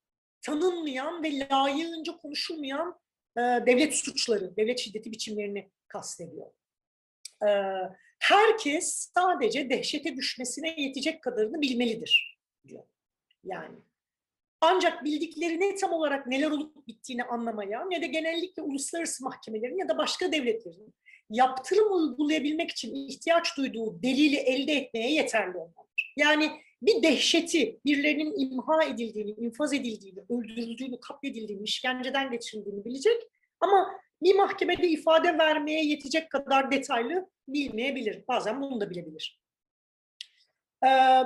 tanınmayan 0.43 1.23
ve 1.23 1.39
layığınca 1.39 2.17
konuşulmayan 2.17 3.01
e, 3.37 3.41
devlet 3.41 3.95
suçları, 3.95 4.57
devlet 4.57 4.79
şiddeti 4.79 5.13
biçimlerini 5.13 5.71
kastediyor. 5.89 6.51
E, 7.43 7.49
herkes 8.21 9.11
sadece 9.15 9.71
dehşete 9.71 10.17
düşmesine 10.17 10.75
yetecek 10.79 11.23
kadarını 11.23 11.61
bilmelidir 11.61 12.39
diyor. 12.69 12.83
Yani 13.45 13.79
ancak 14.61 15.05
bildikleri 15.05 15.61
ne 15.61 15.75
tam 15.75 15.93
olarak 15.93 16.27
neler 16.27 16.51
olup 16.51 16.87
bittiğini 16.87 17.25
anlamaya 17.25 17.85
ne 17.85 18.03
de 18.03 18.07
genellikle 18.07 18.63
uluslararası 18.63 19.25
mahkemelerin 19.25 19.79
ya 19.79 19.89
da 19.89 19.99
başka 19.99 20.33
devletlerin 20.33 20.95
yaptırım 21.31 21.93
uygulayabilmek 21.93 22.71
için 22.71 22.95
ihtiyaç 22.95 23.57
duyduğu 23.57 24.03
delili 24.03 24.37
elde 24.37 24.73
etmeye 24.73 25.13
yeterli 25.13 25.57
olmalıdır. 25.57 26.15
Yani 26.17 26.51
bir 26.83 27.03
dehşeti, 27.03 27.81
birilerinin 27.85 28.35
imha 28.39 28.85
edildiğini, 28.85 29.31
infaz 29.31 29.73
edildiğini, 29.73 30.21
öldürüldüğünü, 30.31 31.01
katledildiğini, 31.01 31.63
işkenceden 31.63 32.31
geçirildiğini 32.31 32.85
bilecek 32.85 33.23
ama 33.61 34.01
bir 34.23 34.35
mahkemede 34.35 34.89
ifade 34.89 35.39
vermeye 35.39 35.85
yetecek 35.85 36.31
kadar 36.31 36.71
detaylı 36.71 37.31
bilmeyebilir. 37.49 38.25
Bazen 38.29 38.63
bunu 38.63 38.81
da 38.81 38.91
bilebilir. 38.91 39.41
Ee, 40.87 41.23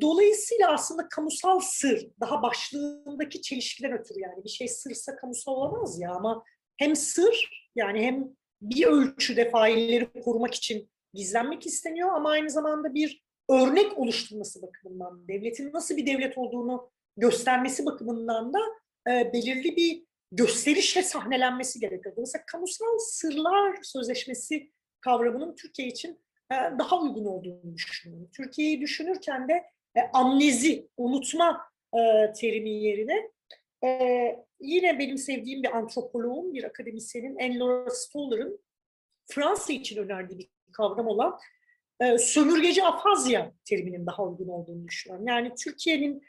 dolayısıyla 0.00 0.72
aslında 0.72 1.08
kamusal 1.08 1.60
sır, 1.60 2.08
daha 2.20 2.42
başlığındaki 2.42 3.42
çelişkiden 3.42 3.92
ötürü 3.92 4.20
yani 4.20 4.44
bir 4.44 4.48
şey 4.50 4.68
sırsa 4.68 5.16
kamusal 5.16 5.52
olamaz 5.52 6.00
ya 6.00 6.12
ama 6.12 6.44
hem 6.76 6.96
sır 6.96 7.68
yani 7.76 8.02
hem 8.02 8.28
bir 8.62 8.86
ölçüde 8.86 9.50
failleri 9.50 10.22
korumak 10.24 10.54
için 10.54 10.90
gizlenmek 11.14 11.66
isteniyor 11.66 12.12
ama 12.12 12.30
aynı 12.30 12.50
zamanda 12.50 12.94
bir 12.94 13.22
örnek 13.50 13.98
oluşturması 13.98 14.62
bakımından, 14.62 15.28
devletin 15.28 15.72
nasıl 15.72 15.96
bir 15.96 16.06
devlet 16.06 16.38
olduğunu 16.38 16.90
göstermesi 17.16 17.86
bakımından 17.86 18.52
da 18.52 18.58
e, 19.10 19.32
belirli 19.32 19.76
bir 19.76 20.07
gösterişle 20.32 21.02
sahnelenmesi 21.02 21.80
gerekiyor. 21.80 22.16
Dolayısıyla 22.16 22.44
kamusal 22.46 22.98
sırlar 22.98 23.78
sözleşmesi 23.82 24.70
kavramının 25.00 25.54
Türkiye 25.54 25.88
için 25.88 26.20
e, 26.52 26.54
daha 26.54 27.00
uygun 27.00 27.24
olduğunu 27.24 27.74
düşünüyorum. 27.74 28.30
Türkiye'yi 28.36 28.80
düşünürken 28.80 29.48
de 29.48 29.64
e, 29.96 30.00
amnezi, 30.12 30.88
unutma 30.96 31.60
e, 31.94 32.32
terimi 32.32 32.70
yerine 32.70 33.30
yine 34.60 34.98
benim 34.98 35.18
sevdiğim 35.18 35.62
bir 35.62 35.76
antropoloğun, 35.76 36.54
bir 36.54 36.64
akademisyenin 36.64 37.36
Anne-Laura 37.36 37.90
Stoller'ın 37.90 38.60
Fransa 39.26 39.72
için 39.72 39.96
önerdiği 39.96 40.38
bir 40.38 40.48
kavram 40.72 41.06
olan 41.06 41.38
sömürgeci 42.18 42.84
afazya 42.84 43.52
teriminin 43.64 44.06
daha 44.06 44.22
uygun 44.22 44.48
olduğunu 44.48 44.88
düşünüyorum. 44.88 45.26
Yani 45.26 45.52
Türkiye'nin 45.64 46.22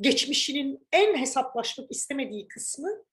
geçmişinin 0.00 0.86
en 0.92 1.16
hesaplaşmak 1.16 1.90
istemediği 1.90 2.48
kısmı 2.48 3.04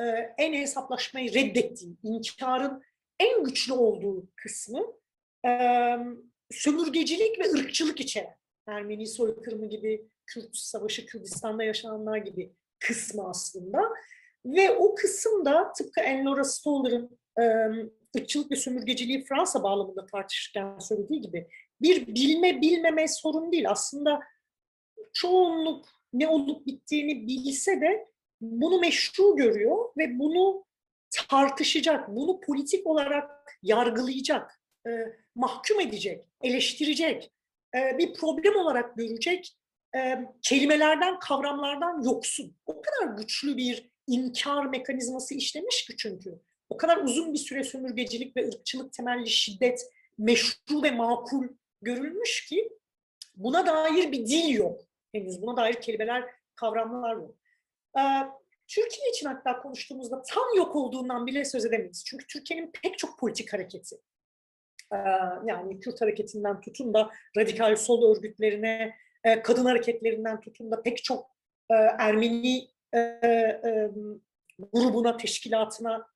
e, 0.00 0.34
en 0.38 0.52
hesaplaşmayı 0.52 1.34
reddettiği, 1.34 1.96
inkarın 2.02 2.82
en 3.20 3.44
güçlü 3.44 3.72
olduğu 3.72 4.28
kısmı 4.36 4.86
e, 5.46 5.50
sömürgecilik 6.50 7.38
ve 7.38 7.50
ırkçılık 7.50 8.00
içeren. 8.00 8.36
Ermeni 8.66 9.06
soykırımı 9.06 9.68
gibi, 9.68 10.08
Kürt 10.26 10.56
Savaşı, 10.56 11.06
Kürdistan'da 11.06 11.64
yaşananlar 11.64 12.16
gibi 12.16 12.52
kısmı 12.78 13.28
aslında. 13.28 13.80
Ve 14.46 14.70
o 14.70 14.94
kısımda 14.94 15.72
tıpkı 15.72 16.00
Enlora 16.00 16.44
Stoller'ın 16.44 17.18
e, 17.40 17.44
ırkçılık 18.18 18.50
ve 18.50 18.56
sömürgeciliği 18.56 19.24
Fransa 19.24 19.62
bağlamında 19.62 20.06
tartışırken 20.06 20.78
söylediği 20.78 21.20
gibi 21.20 21.48
bir 21.82 22.06
bilme 22.06 22.60
bilmeme 22.60 23.08
sorun 23.08 23.52
değil. 23.52 23.70
Aslında 23.70 24.20
çoğunluk 25.12 25.88
ne 26.12 26.28
olup 26.28 26.66
bittiğini 26.66 27.26
bilse 27.26 27.80
de 27.80 28.06
bunu 28.40 28.78
meşru 28.78 29.36
görüyor 29.36 29.84
ve 29.98 30.18
bunu 30.18 30.64
tartışacak, 31.28 32.08
bunu 32.08 32.40
politik 32.40 32.86
olarak 32.86 33.30
yargılayacak, 33.62 34.60
e, 34.86 34.90
mahkum 35.34 35.80
edecek, 35.80 36.24
eleştirecek, 36.42 37.32
e, 37.74 37.98
bir 37.98 38.14
problem 38.14 38.56
olarak 38.56 38.96
görecek 38.96 39.56
e, 39.96 40.18
kelimelerden, 40.42 41.18
kavramlardan 41.18 42.02
yoksun. 42.02 42.56
O 42.66 42.82
kadar 42.82 43.16
güçlü 43.16 43.56
bir 43.56 43.90
inkar 44.06 44.66
mekanizması 44.66 45.34
işlemiş 45.34 45.86
ki 45.86 45.96
çünkü. 45.96 46.40
O 46.68 46.76
kadar 46.76 46.96
uzun 46.96 47.32
bir 47.32 47.38
süre 47.38 47.64
sömürgecilik 47.64 48.36
ve 48.36 48.48
ırkçılık 48.48 48.92
temelli 48.92 49.30
şiddet 49.30 49.80
meşru 50.18 50.82
ve 50.82 50.90
makul 50.90 51.46
görülmüş 51.82 52.46
ki 52.48 52.68
buna 53.36 53.66
dair 53.66 54.12
bir 54.12 54.26
dil 54.26 54.48
yok. 54.48 54.80
Henüz 55.12 55.42
buna 55.42 55.56
dair 55.56 55.74
kelimeler, 55.74 56.24
kavramlar 56.54 57.16
yok. 57.16 57.34
Türkiye 58.68 59.10
için 59.10 59.26
hatta 59.26 59.62
konuştuğumuzda 59.62 60.22
tam 60.22 60.44
yok 60.56 60.76
olduğundan 60.76 61.26
bile 61.26 61.44
söz 61.44 61.64
edemeyiz. 61.64 62.04
Çünkü 62.06 62.26
Türkiye'nin 62.26 62.72
pek 62.82 62.98
çok 62.98 63.18
politik 63.18 63.52
hareketi, 63.52 63.96
yani 65.46 65.80
Kürt 65.80 66.00
hareketinden 66.00 66.60
tutun 66.60 66.94
da 66.94 67.10
radikal 67.36 67.76
sol 67.76 68.16
örgütlerine, 68.16 68.96
kadın 69.44 69.64
hareketlerinden 69.64 70.40
tutun 70.40 70.70
da 70.70 70.82
pek 70.82 71.04
çok 71.04 71.30
Ermeni 71.98 72.68
grubuna, 74.72 75.16
teşkilatına, 75.16 76.06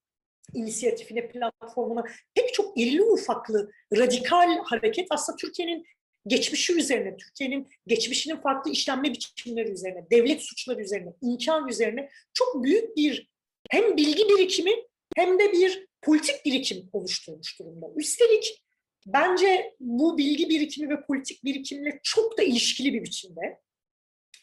inisiyatifine, 0.55 1.29
platformuna 1.29 2.05
pek 2.35 2.55
çok 2.55 2.79
irili 2.81 3.03
ufaklı 3.03 3.71
radikal 3.97 4.59
hareket 4.65 5.07
aslında 5.11 5.37
Türkiye'nin 5.37 5.87
geçmişi 6.27 6.73
üzerine, 6.73 7.17
Türkiye'nin 7.17 7.69
geçmişinin 7.87 8.37
farklı 8.37 8.71
işlenme 8.71 9.13
biçimleri 9.13 9.71
üzerine, 9.71 10.07
devlet 10.11 10.43
suçları 10.43 10.83
üzerine, 10.83 11.13
inkar 11.23 11.69
üzerine 11.69 12.11
çok 12.35 12.65
büyük 12.65 12.97
bir 12.97 13.29
hem 13.71 13.97
bilgi 13.97 14.29
birikimi 14.29 14.71
hem 15.17 15.39
de 15.39 15.53
bir 15.53 15.87
politik 16.03 16.45
birikim 16.45 16.89
oluşturmuş 16.93 17.59
durumda. 17.61 17.87
Üstelik 17.97 18.65
bence 19.07 19.75
bu 19.81 20.19
bilgi 20.19 20.49
birikimi 20.49 20.89
ve 20.89 21.03
politik 21.07 21.45
birikimle 21.45 22.01
çok 22.03 22.39
da 22.39 22.43
ilişkili 22.43 22.95
bir 22.95 23.03
biçimde. 23.03 23.61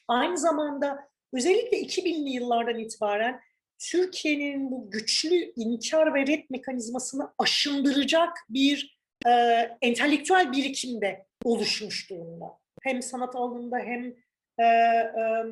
Aynı 0.08 0.38
zamanda 0.38 1.10
özellikle 1.34 1.82
2000'li 1.82 2.30
yıllardan 2.30 2.80
itibaren 2.80 3.42
Türkiye'nin 3.80 4.72
bu 4.72 4.92
güçlü 4.92 5.54
inkar 5.56 6.14
ve 6.14 6.28
red 6.28 6.44
mekanizmasını 6.50 7.34
aşındıracak 7.38 8.38
bir 8.50 9.00
e, 9.26 9.32
entelektüel 9.82 10.52
birikimde 10.52 11.26
oluşmuş 11.44 12.10
durumda. 12.10 12.46
Hem 12.82 13.02
sanat 13.02 13.36
alanında 13.36 13.78
hem 13.78 14.06
e, 14.60 14.64
e, 14.64 15.46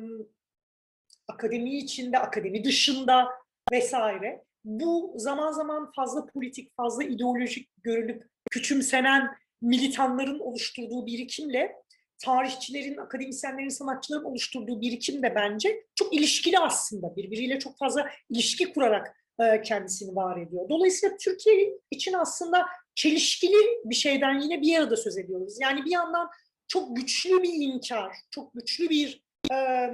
akademi 1.28 1.76
içinde, 1.76 2.18
akademi 2.18 2.64
dışında 2.64 3.28
vesaire. 3.72 4.44
Bu 4.64 5.12
zaman 5.16 5.52
zaman 5.52 5.92
fazla 5.96 6.26
politik, 6.26 6.76
fazla 6.76 7.04
ideolojik 7.04 7.70
görülüp 7.82 8.24
küçümsenen 8.50 9.30
militanların 9.62 10.38
oluşturduğu 10.38 11.06
birikimle 11.06 11.76
tarihçilerin, 12.24 12.96
akademisyenlerin, 12.96 13.68
sanatçıların 13.68 14.24
oluşturduğu 14.24 14.80
birikim 14.80 15.22
de 15.22 15.34
bence 15.34 15.84
çok 15.94 16.14
ilişkili 16.14 16.58
aslında. 16.58 17.16
Birbiriyle 17.16 17.58
çok 17.58 17.78
fazla 17.78 18.10
ilişki 18.30 18.72
kurarak 18.72 19.16
e, 19.40 19.62
kendisini 19.62 20.16
var 20.16 20.40
ediyor. 20.40 20.68
Dolayısıyla 20.68 21.16
Türkiye 21.16 21.78
için 21.90 22.12
aslında 22.12 22.66
çelişkili 22.94 23.80
bir 23.84 23.94
şeyden 23.94 24.40
yine 24.40 24.62
bir 24.62 24.78
arada 24.78 24.96
söz 24.96 25.18
ediyoruz. 25.18 25.56
Yani 25.60 25.84
bir 25.84 25.90
yandan 25.90 26.30
çok 26.68 26.96
güçlü 26.96 27.42
bir 27.42 27.52
inkar, 27.52 28.16
çok 28.30 28.54
güçlü 28.54 28.90
bir 28.90 29.22
e, 29.52 29.90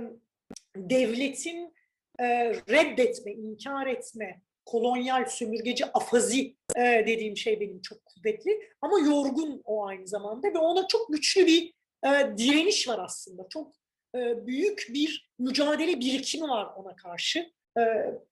devletin 0.76 1.74
e, 2.18 2.54
reddetme, 2.54 3.32
inkar 3.32 3.86
etme, 3.86 4.40
kolonyal, 4.66 5.24
sömürgeci, 5.28 5.86
afazi 5.86 6.56
e, 6.76 6.82
dediğim 7.06 7.36
şey 7.36 7.60
benim 7.60 7.82
çok 7.82 7.98
kuvvetli. 8.06 8.70
Ama 8.80 8.98
yorgun 8.98 9.62
o 9.64 9.86
aynı 9.86 10.06
zamanda 10.06 10.48
ve 10.54 10.58
ona 10.58 10.86
çok 10.88 11.12
güçlü 11.12 11.46
bir 11.46 11.74
e, 12.04 12.08
direniş 12.38 12.88
var 12.88 12.98
aslında. 13.04 13.48
Çok 13.48 13.72
e, 14.14 14.46
büyük 14.46 14.86
bir 14.94 15.30
mücadele 15.38 16.00
birikimi 16.00 16.48
var 16.48 16.68
ona 16.76 16.96
karşı. 16.96 17.50
E, 17.78 17.82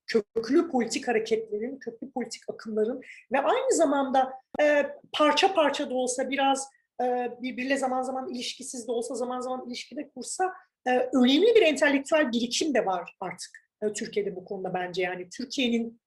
köklü 0.07 0.71
politik 0.71 1.09
hareketlerin, 1.09 1.79
köklü 1.79 2.11
politik 2.11 2.43
akımların 2.49 3.03
ve 3.33 3.41
aynı 3.41 3.77
zamanda 3.77 4.33
e, 4.61 4.87
parça 5.13 5.55
parça 5.55 5.91
da 5.91 5.95
olsa 5.95 6.31
biraz 6.31 6.69
e, 7.03 7.31
birbiriyle 7.43 7.77
zaman 7.77 8.03
zaman 8.03 8.29
ilişkisiz 8.29 8.89
de 8.89 8.93
olsa 8.93 9.15
zaman 9.15 9.41
zaman 9.41 9.67
ilişkide 9.69 10.11
kursa 10.11 10.53
e, 10.87 10.91
önemli 10.91 11.55
bir 11.55 11.63
entelektüel 11.63 12.33
birikim 12.33 12.75
de 12.75 12.87
var 12.87 13.17
artık 13.21 13.65
e, 13.83 13.93
Türkiye'de 13.93 14.37
bu 14.37 14.45
konuda 14.45 14.75
bence. 14.75 15.03
Yani 15.03 15.29
Türkiye'nin 15.37 16.01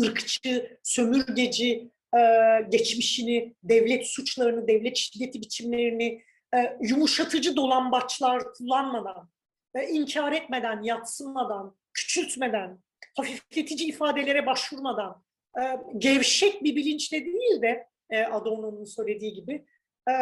ırkçı, 0.00 0.78
sömürgeci 0.82 1.90
e, 2.16 2.20
geçmişini, 2.68 3.54
devlet 3.62 4.06
suçlarını, 4.06 4.68
devlet 4.68 4.96
şiddeti 4.96 5.40
biçimlerini 5.40 6.22
e, 6.56 6.76
yumuşatıcı 6.80 7.56
dolambaçlar 7.56 8.52
kullanmadan, 8.52 9.30
e, 9.74 9.88
inkar 9.88 10.32
etmeden, 10.32 10.82
yatsınmadan, 10.82 11.76
küçültmeden, 11.94 12.78
hafifletici 13.16 13.88
ifadelere 13.88 14.46
başvurmadan, 14.46 15.23
e, 15.60 15.62
gevşek 15.98 16.64
bir 16.64 16.76
bilinçle 16.76 17.24
değil 17.24 17.62
de 17.62 17.88
e, 18.10 18.24
Adorno'nun 18.24 18.84
söylediği 18.84 19.32
gibi 19.32 19.64
e, 20.10 20.14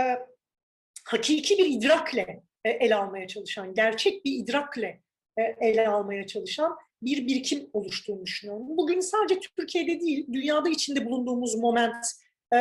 hakiki 1.04 1.58
bir 1.58 1.66
idrakle 1.66 2.42
e, 2.64 2.70
ele 2.70 2.94
almaya 2.94 3.28
çalışan, 3.28 3.74
gerçek 3.74 4.24
bir 4.24 4.32
idrakle 4.32 5.02
e, 5.36 5.42
ele 5.42 5.88
almaya 5.88 6.26
çalışan 6.26 6.76
bir 7.02 7.26
birikim 7.26 7.70
oluştuğunu 7.72 8.26
düşünüyorum. 8.26 8.66
Bugün 8.68 9.00
sadece 9.00 9.40
Türkiye'de 9.56 10.00
değil, 10.00 10.26
dünyada 10.32 10.68
içinde 10.68 11.06
bulunduğumuz 11.06 11.54
moment 11.54 12.06
e, 12.54 12.58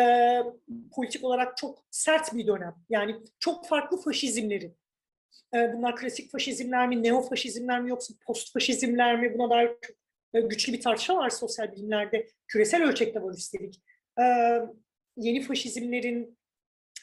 politik 0.95 1.23
olarak 1.23 1.57
çok 1.57 1.86
sert 1.91 2.34
bir 2.34 2.47
dönem. 2.47 2.75
Yani 2.89 3.15
çok 3.39 3.67
farklı 3.67 4.01
faşizmlerin, 4.01 4.77
e, 5.55 5.73
bunlar 5.73 5.95
klasik 5.95 6.31
faşizmler 6.31 6.88
mi, 6.88 7.03
neofaşizmler 7.03 7.81
mi 7.81 7.89
yoksa 7.89 8.13
postfaşizmler 8.25 9.19
mi? 9.19 9.34
Buna 9.38 9.49
dair 9.49 9.67
çok 9.81 9.95
güçlü 10.39 10.74
bir 10.74 10.82
tartışma 10.82 11.15
var 11.15 11.30
sosyal 11.30 11.72
bilimlerde. 11.72 12.28
Küresel 12.48 12.84
ölçekte 12.84 13.24
var 13.24 13.34
üstelik. 13.34 13.82
E, 14.20 14.24
yeni 15.17 15.41
faşizmlerin, 15.41 16.38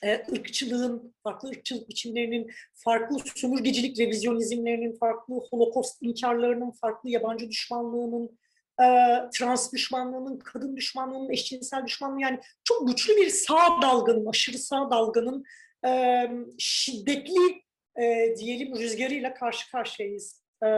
e, 0.03 0.25
ırkçılığın, 0.33 1.15
farklı 1.23 1.49
ırkçılık 1.49 1.89
biçimlerinin, 1.89 2.51
farklı 2.75 3.19
sömürgecilik 3.35 3.99
revizyonizmlerinin, 3.99 4.97
farklı 4.97 5.35
holokost 5.35 6.03
inkarlarının, 6.03 6.71
farklı 6.71 7.11
yabancı 7.11 7.49
düşmanlığının, 7.49 8.39
e, 8.81 8.87
trans 9.35 9.73
düşmanlığının, 9.73 10.39
kadın 10.39 10.77
düşmanlığının, 10.77 11.31
eşcinsel 11.31 11.87
düşmanlığı 11.87 12.21
yani 12.21 12.41
çok 12.65 12.89
güçlü 12.89 13.17
bir 13.17 13.29
sağ 13.29 13.83
dalganın, 13.83 14.27
aşırı 14.27 14.59
sağ 14.59 14.91
dalganın 14.91 15.45
e, 15.87 16.25
şiddetli 16.59 17.63
e, 18.03 18.35
diyelim 18.39 18.77
rüzgarıyla 18.77 19.35
karşı 19.35 19.71
karşıyayız. 19.71 20.43
E, 20.65 20.69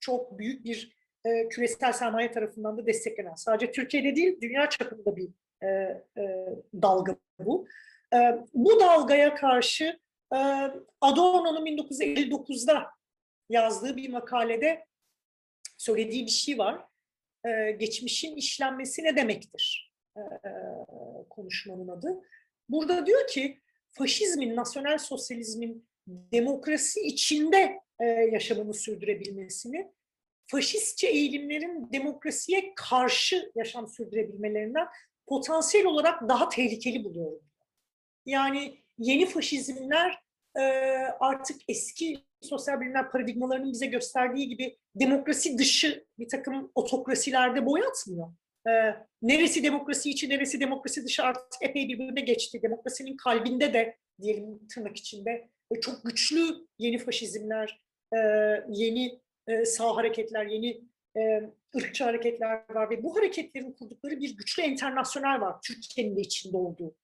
çok 0.00 0.38
büyük 0.38 0.64
bir 0.64 0.99
e, 1.24 1.48
küresel 1.48 1.92
sermaye 1.92 2.32
tarafından 2.32 2.78
da 2.78 2.86
desteklenen, 2.86 3.34
sadece 3.34 3.72
Türkiye'de 3.72 4.16
değil 4.16 4.40
dünya 4.40 4.68
çapında 4.68 5.16
bir 5.16 5.28
e, 5.62 5.66
e, 5.66 6.46
dalga 6.82 7.16
bu. 7.38 7.66
E, 8.14 8.38
bu 8.54 8.80
dalgaya 8.80 9.34
karşı 9.34 9.84
e, 10.34 10.38
Adorno'nun 11.00 11.66
1959'da 11.66 12.86
yazdığı 13.48 13.96
bir 13.96 14.08
makalede 14.08 14.86
söylediği 15.78 16.26
bir 16.26 16.30
şey 16.30 16.58
var. 16.58 16.84
E, 17.44 17.70
geçmişin 17.70 18.36
işlenmesi 18.36 19.04
ne 19.04 19.16
demektir? 19.16 19.92
E, 20.16 20.22
konuşmanın 21.30 21.88
adı. 21.88 22.20
Burada 22.68 23.06
diyor 23.06 23.26
ki 23.26 23.60
faşizmin, 23.90 24.56
nasyonel 24.56 24.98
sosyalizmin 24.98 25.88
demokrasi 26.06 27.00
içinde 27.00 27.80
e, 28.00 28.04
yaşamını 28.04 28.74
sürdürebilmesini, 28.74 29.92
faşistçe 30.50 31.06
eğilimlerin 31.06 31.92
demokrasiye 31.92 32.72
karşı 32.76 33.52
yaşam 33.54 33.88
sürdürebilmelerinden 33.88 34.86
potansiyel 35.26 35.86
olarak 35.86 36.28
daha 36.28 36.48
tehlikeli 36.48 37.04
buluyorum. 37.04 37.40
Yani 38.26 38.78
yeni 38.98 39.26
faşizmler 39.26 40.18
e, 40.56 40.62
artık 41.20 41.60
eski 41.68 42.24
sosyal 42.40 42.80
bilimler 42.80 43.10
paradigmalarının 43.10 43.72
bize 43.72 43.86
gösterdiği 43.86 44.48
gibi 44.48 44.78
demokrasi 44.94 45.58
dışı 45.58 46.04
bir 46.18 46.28
takım 46.28 46.72
otokrasilerde 46.74 47.66
boyatmıyor. 47.66 48.28
E, 48.68 48.72
neresi 49.22 49.62
demokrasi 49.62 50.10
içi, 50.10 50.28
neresi 50.28 50.60
demokrasi 50.60 51.04
dışı 51.04 51.22
artık 51.22 51.62
epey 51.62 51.88
birbirine 51.88 52.20
geçti. 52.20 52.62
Demokrasinin 52.62 53.16
kalbinde 53.16 53.72
de 53.74 53.96
diyelim 54.22 54.68
tırnak 54.74 54.96
içinde 54.96 55.48
e, 55.74 55.80
çok 55.80 56.04
güçlü 56.04 56.66
yeni 56.78 56.98
faşizmler, 56.98 57.80
e, 58.12 58.18
yeni 58.68 59.20
e, 59.50 59.64
sağ 59.64 59.96
hareketler, 59.96 60.46
yeni 60.46 60.80
e, 61.16 61.50
ırkçı 61.76 62.04
hareketler 62.04 62.64
var 62.70 62.90
ve 62.90 63.02
bu 63.02 63.16
hareketlerin 63.16 63.72
kurdukları 63.72 64.20
bir 64.20 64.36
güçlü 64.36 64.62
internasyonel 64.62 65.40
var 65.40 65.56
Türkiye'nin 65.62 66.16
de 66.16 66.20
içinde 66.20 66.56
olduğu. 66.56 66.94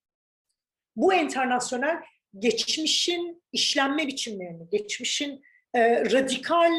Bu 0.95 1.13
internasyonel 1.13 1.97
geçmişin 2.39 3.43
işlenme 3.51 4.07
biçimlerini, 4.07 4.69
geçmişin 4.69 5.43
e, 5.73 6.05
radikal 6.05 6.71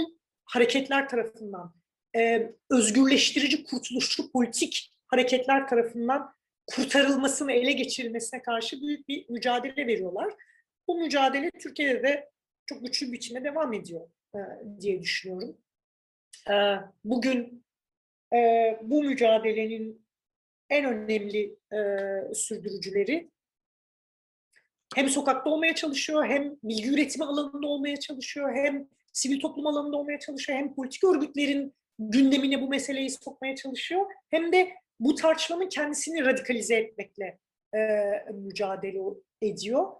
hareketler 0.44 1.08
tarafından, 1.08 1.74
e, 2.16 2.52
özgürleştirici, 2.70 3.64
kurtuluşçu 3.64 4.32
politik 4.32 4.94
hareketler 5.06 5.68
tarafından 5.68 6.34
kurtarılmasını, 6.66 7.52
ele 7.52 7.72
geçirilmesine 7.72 8.42
karşı 8.42 8.80
büyük 8.80 9.08
bir 9.08 9.28
mücadele 9.28 9.86
veriyorlar. 9.86 10.34
Bu 10.88 10.98
mücadele 10.98 11.50
Türkiye'de 11.50 12.02
de 12.02 12.30
çok 12.66 12.82
güçlü 12.82 13.06
bir 13.06 13.12
biçimde 13.12 13.44
devam 13.44 13.72
ediyor 13.72 14.08
e, 14.34 14.38
diye 14.80 15.02
düşünüyorum. 15.02 15.56
E, 16.50 16.54
bugün 17.04 17.64
e, 18.34 18.38
bu 18.82 19.02
mücadelenin 19.02 20.06
en 20.70 20.84
önemli 20.84 21.56
sürdürücüleri 22.34 23.30
hem 24.94 25.08
sokakta 25.08 25.50
olmaya 25.50 25.74
çalışıyor, 25.74 26.26
hem 26.26 26.56
bilgi 26.62 26.90
üretimi 26.90 27.24
alanında 27.24 27.66
olmaya 27.66 27.96
çalışıyor, 27.96 28.54
hem 28.54 28.88
sivil 29.12 29.40
toplum 29.40 29.66
alanında 29.66 29.96
olmaya 29.96 30.18
çalışıyor, 30.18 30.58
hem 30.58 30.74
politik 30.74 31.04
örgütlerin 31.04 31.74
gündemine 31.98 32.62
bu 32.62 32.68
meseleyi 32.68 33.10
sokmaya 33.10 33.56
çalışıyor, 33.56 34.06
hem 34.30 34.52
de 34.52 34.72
bu 35.00 35.14
tartışmanın 35.14 35.68
kendisini 35.68 36.24
radikalize 36.24 36.74
etmekle 36.74 37.38
mücadele 38.32 39.02
ediyor. 39.42 39.92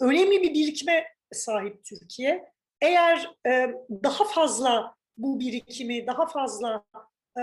Önemli 0.00 0.42
bir 0.42 0.54
birikime 0.54 1.06
sahip 1.32 1.84
Türkiye. 1.84 2.55
Eğer 2.86 3.34
e, 3.46 3.74
daha 3.90 4.24
fazla 4.24 4.94
bu 5.16 5.40
birikimi, 5.40 6.06
daha 6.06 6.26
fazla 6.26 6.84
e, 7.38 7.42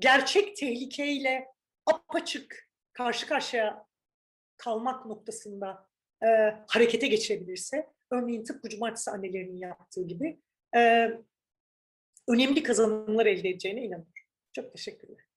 gerçek 0.00 0.56
tehlikeyle 0.56 1.46
apaçık 1.86 2.68
karşı 2.92 3.26
karşıya 3.26 3.86
kalmak 4.56 5.06
noktasında 5.06 5.88
e, 6.22 6.26
harekete 6.68 7.06
geçirebilirse, 7.06 7.86
örneğin 8.10 8.44
tıpkı 8.44 8.68
cumartesi 8.68 9.10
annelerinin 9.10 9.56
yaptığı 9.56 10.06
gibi 10.06 10.40
e, 10.76 11.10
önemli 12.28 12.62
kazanımlar 12.62 13.26
elde 13.26 13.48
edeceğine 13.48 13.80
inanıyorum. 13.80 14.12
Çok 14.52 14.72
teşekkürler. 14.72 15.31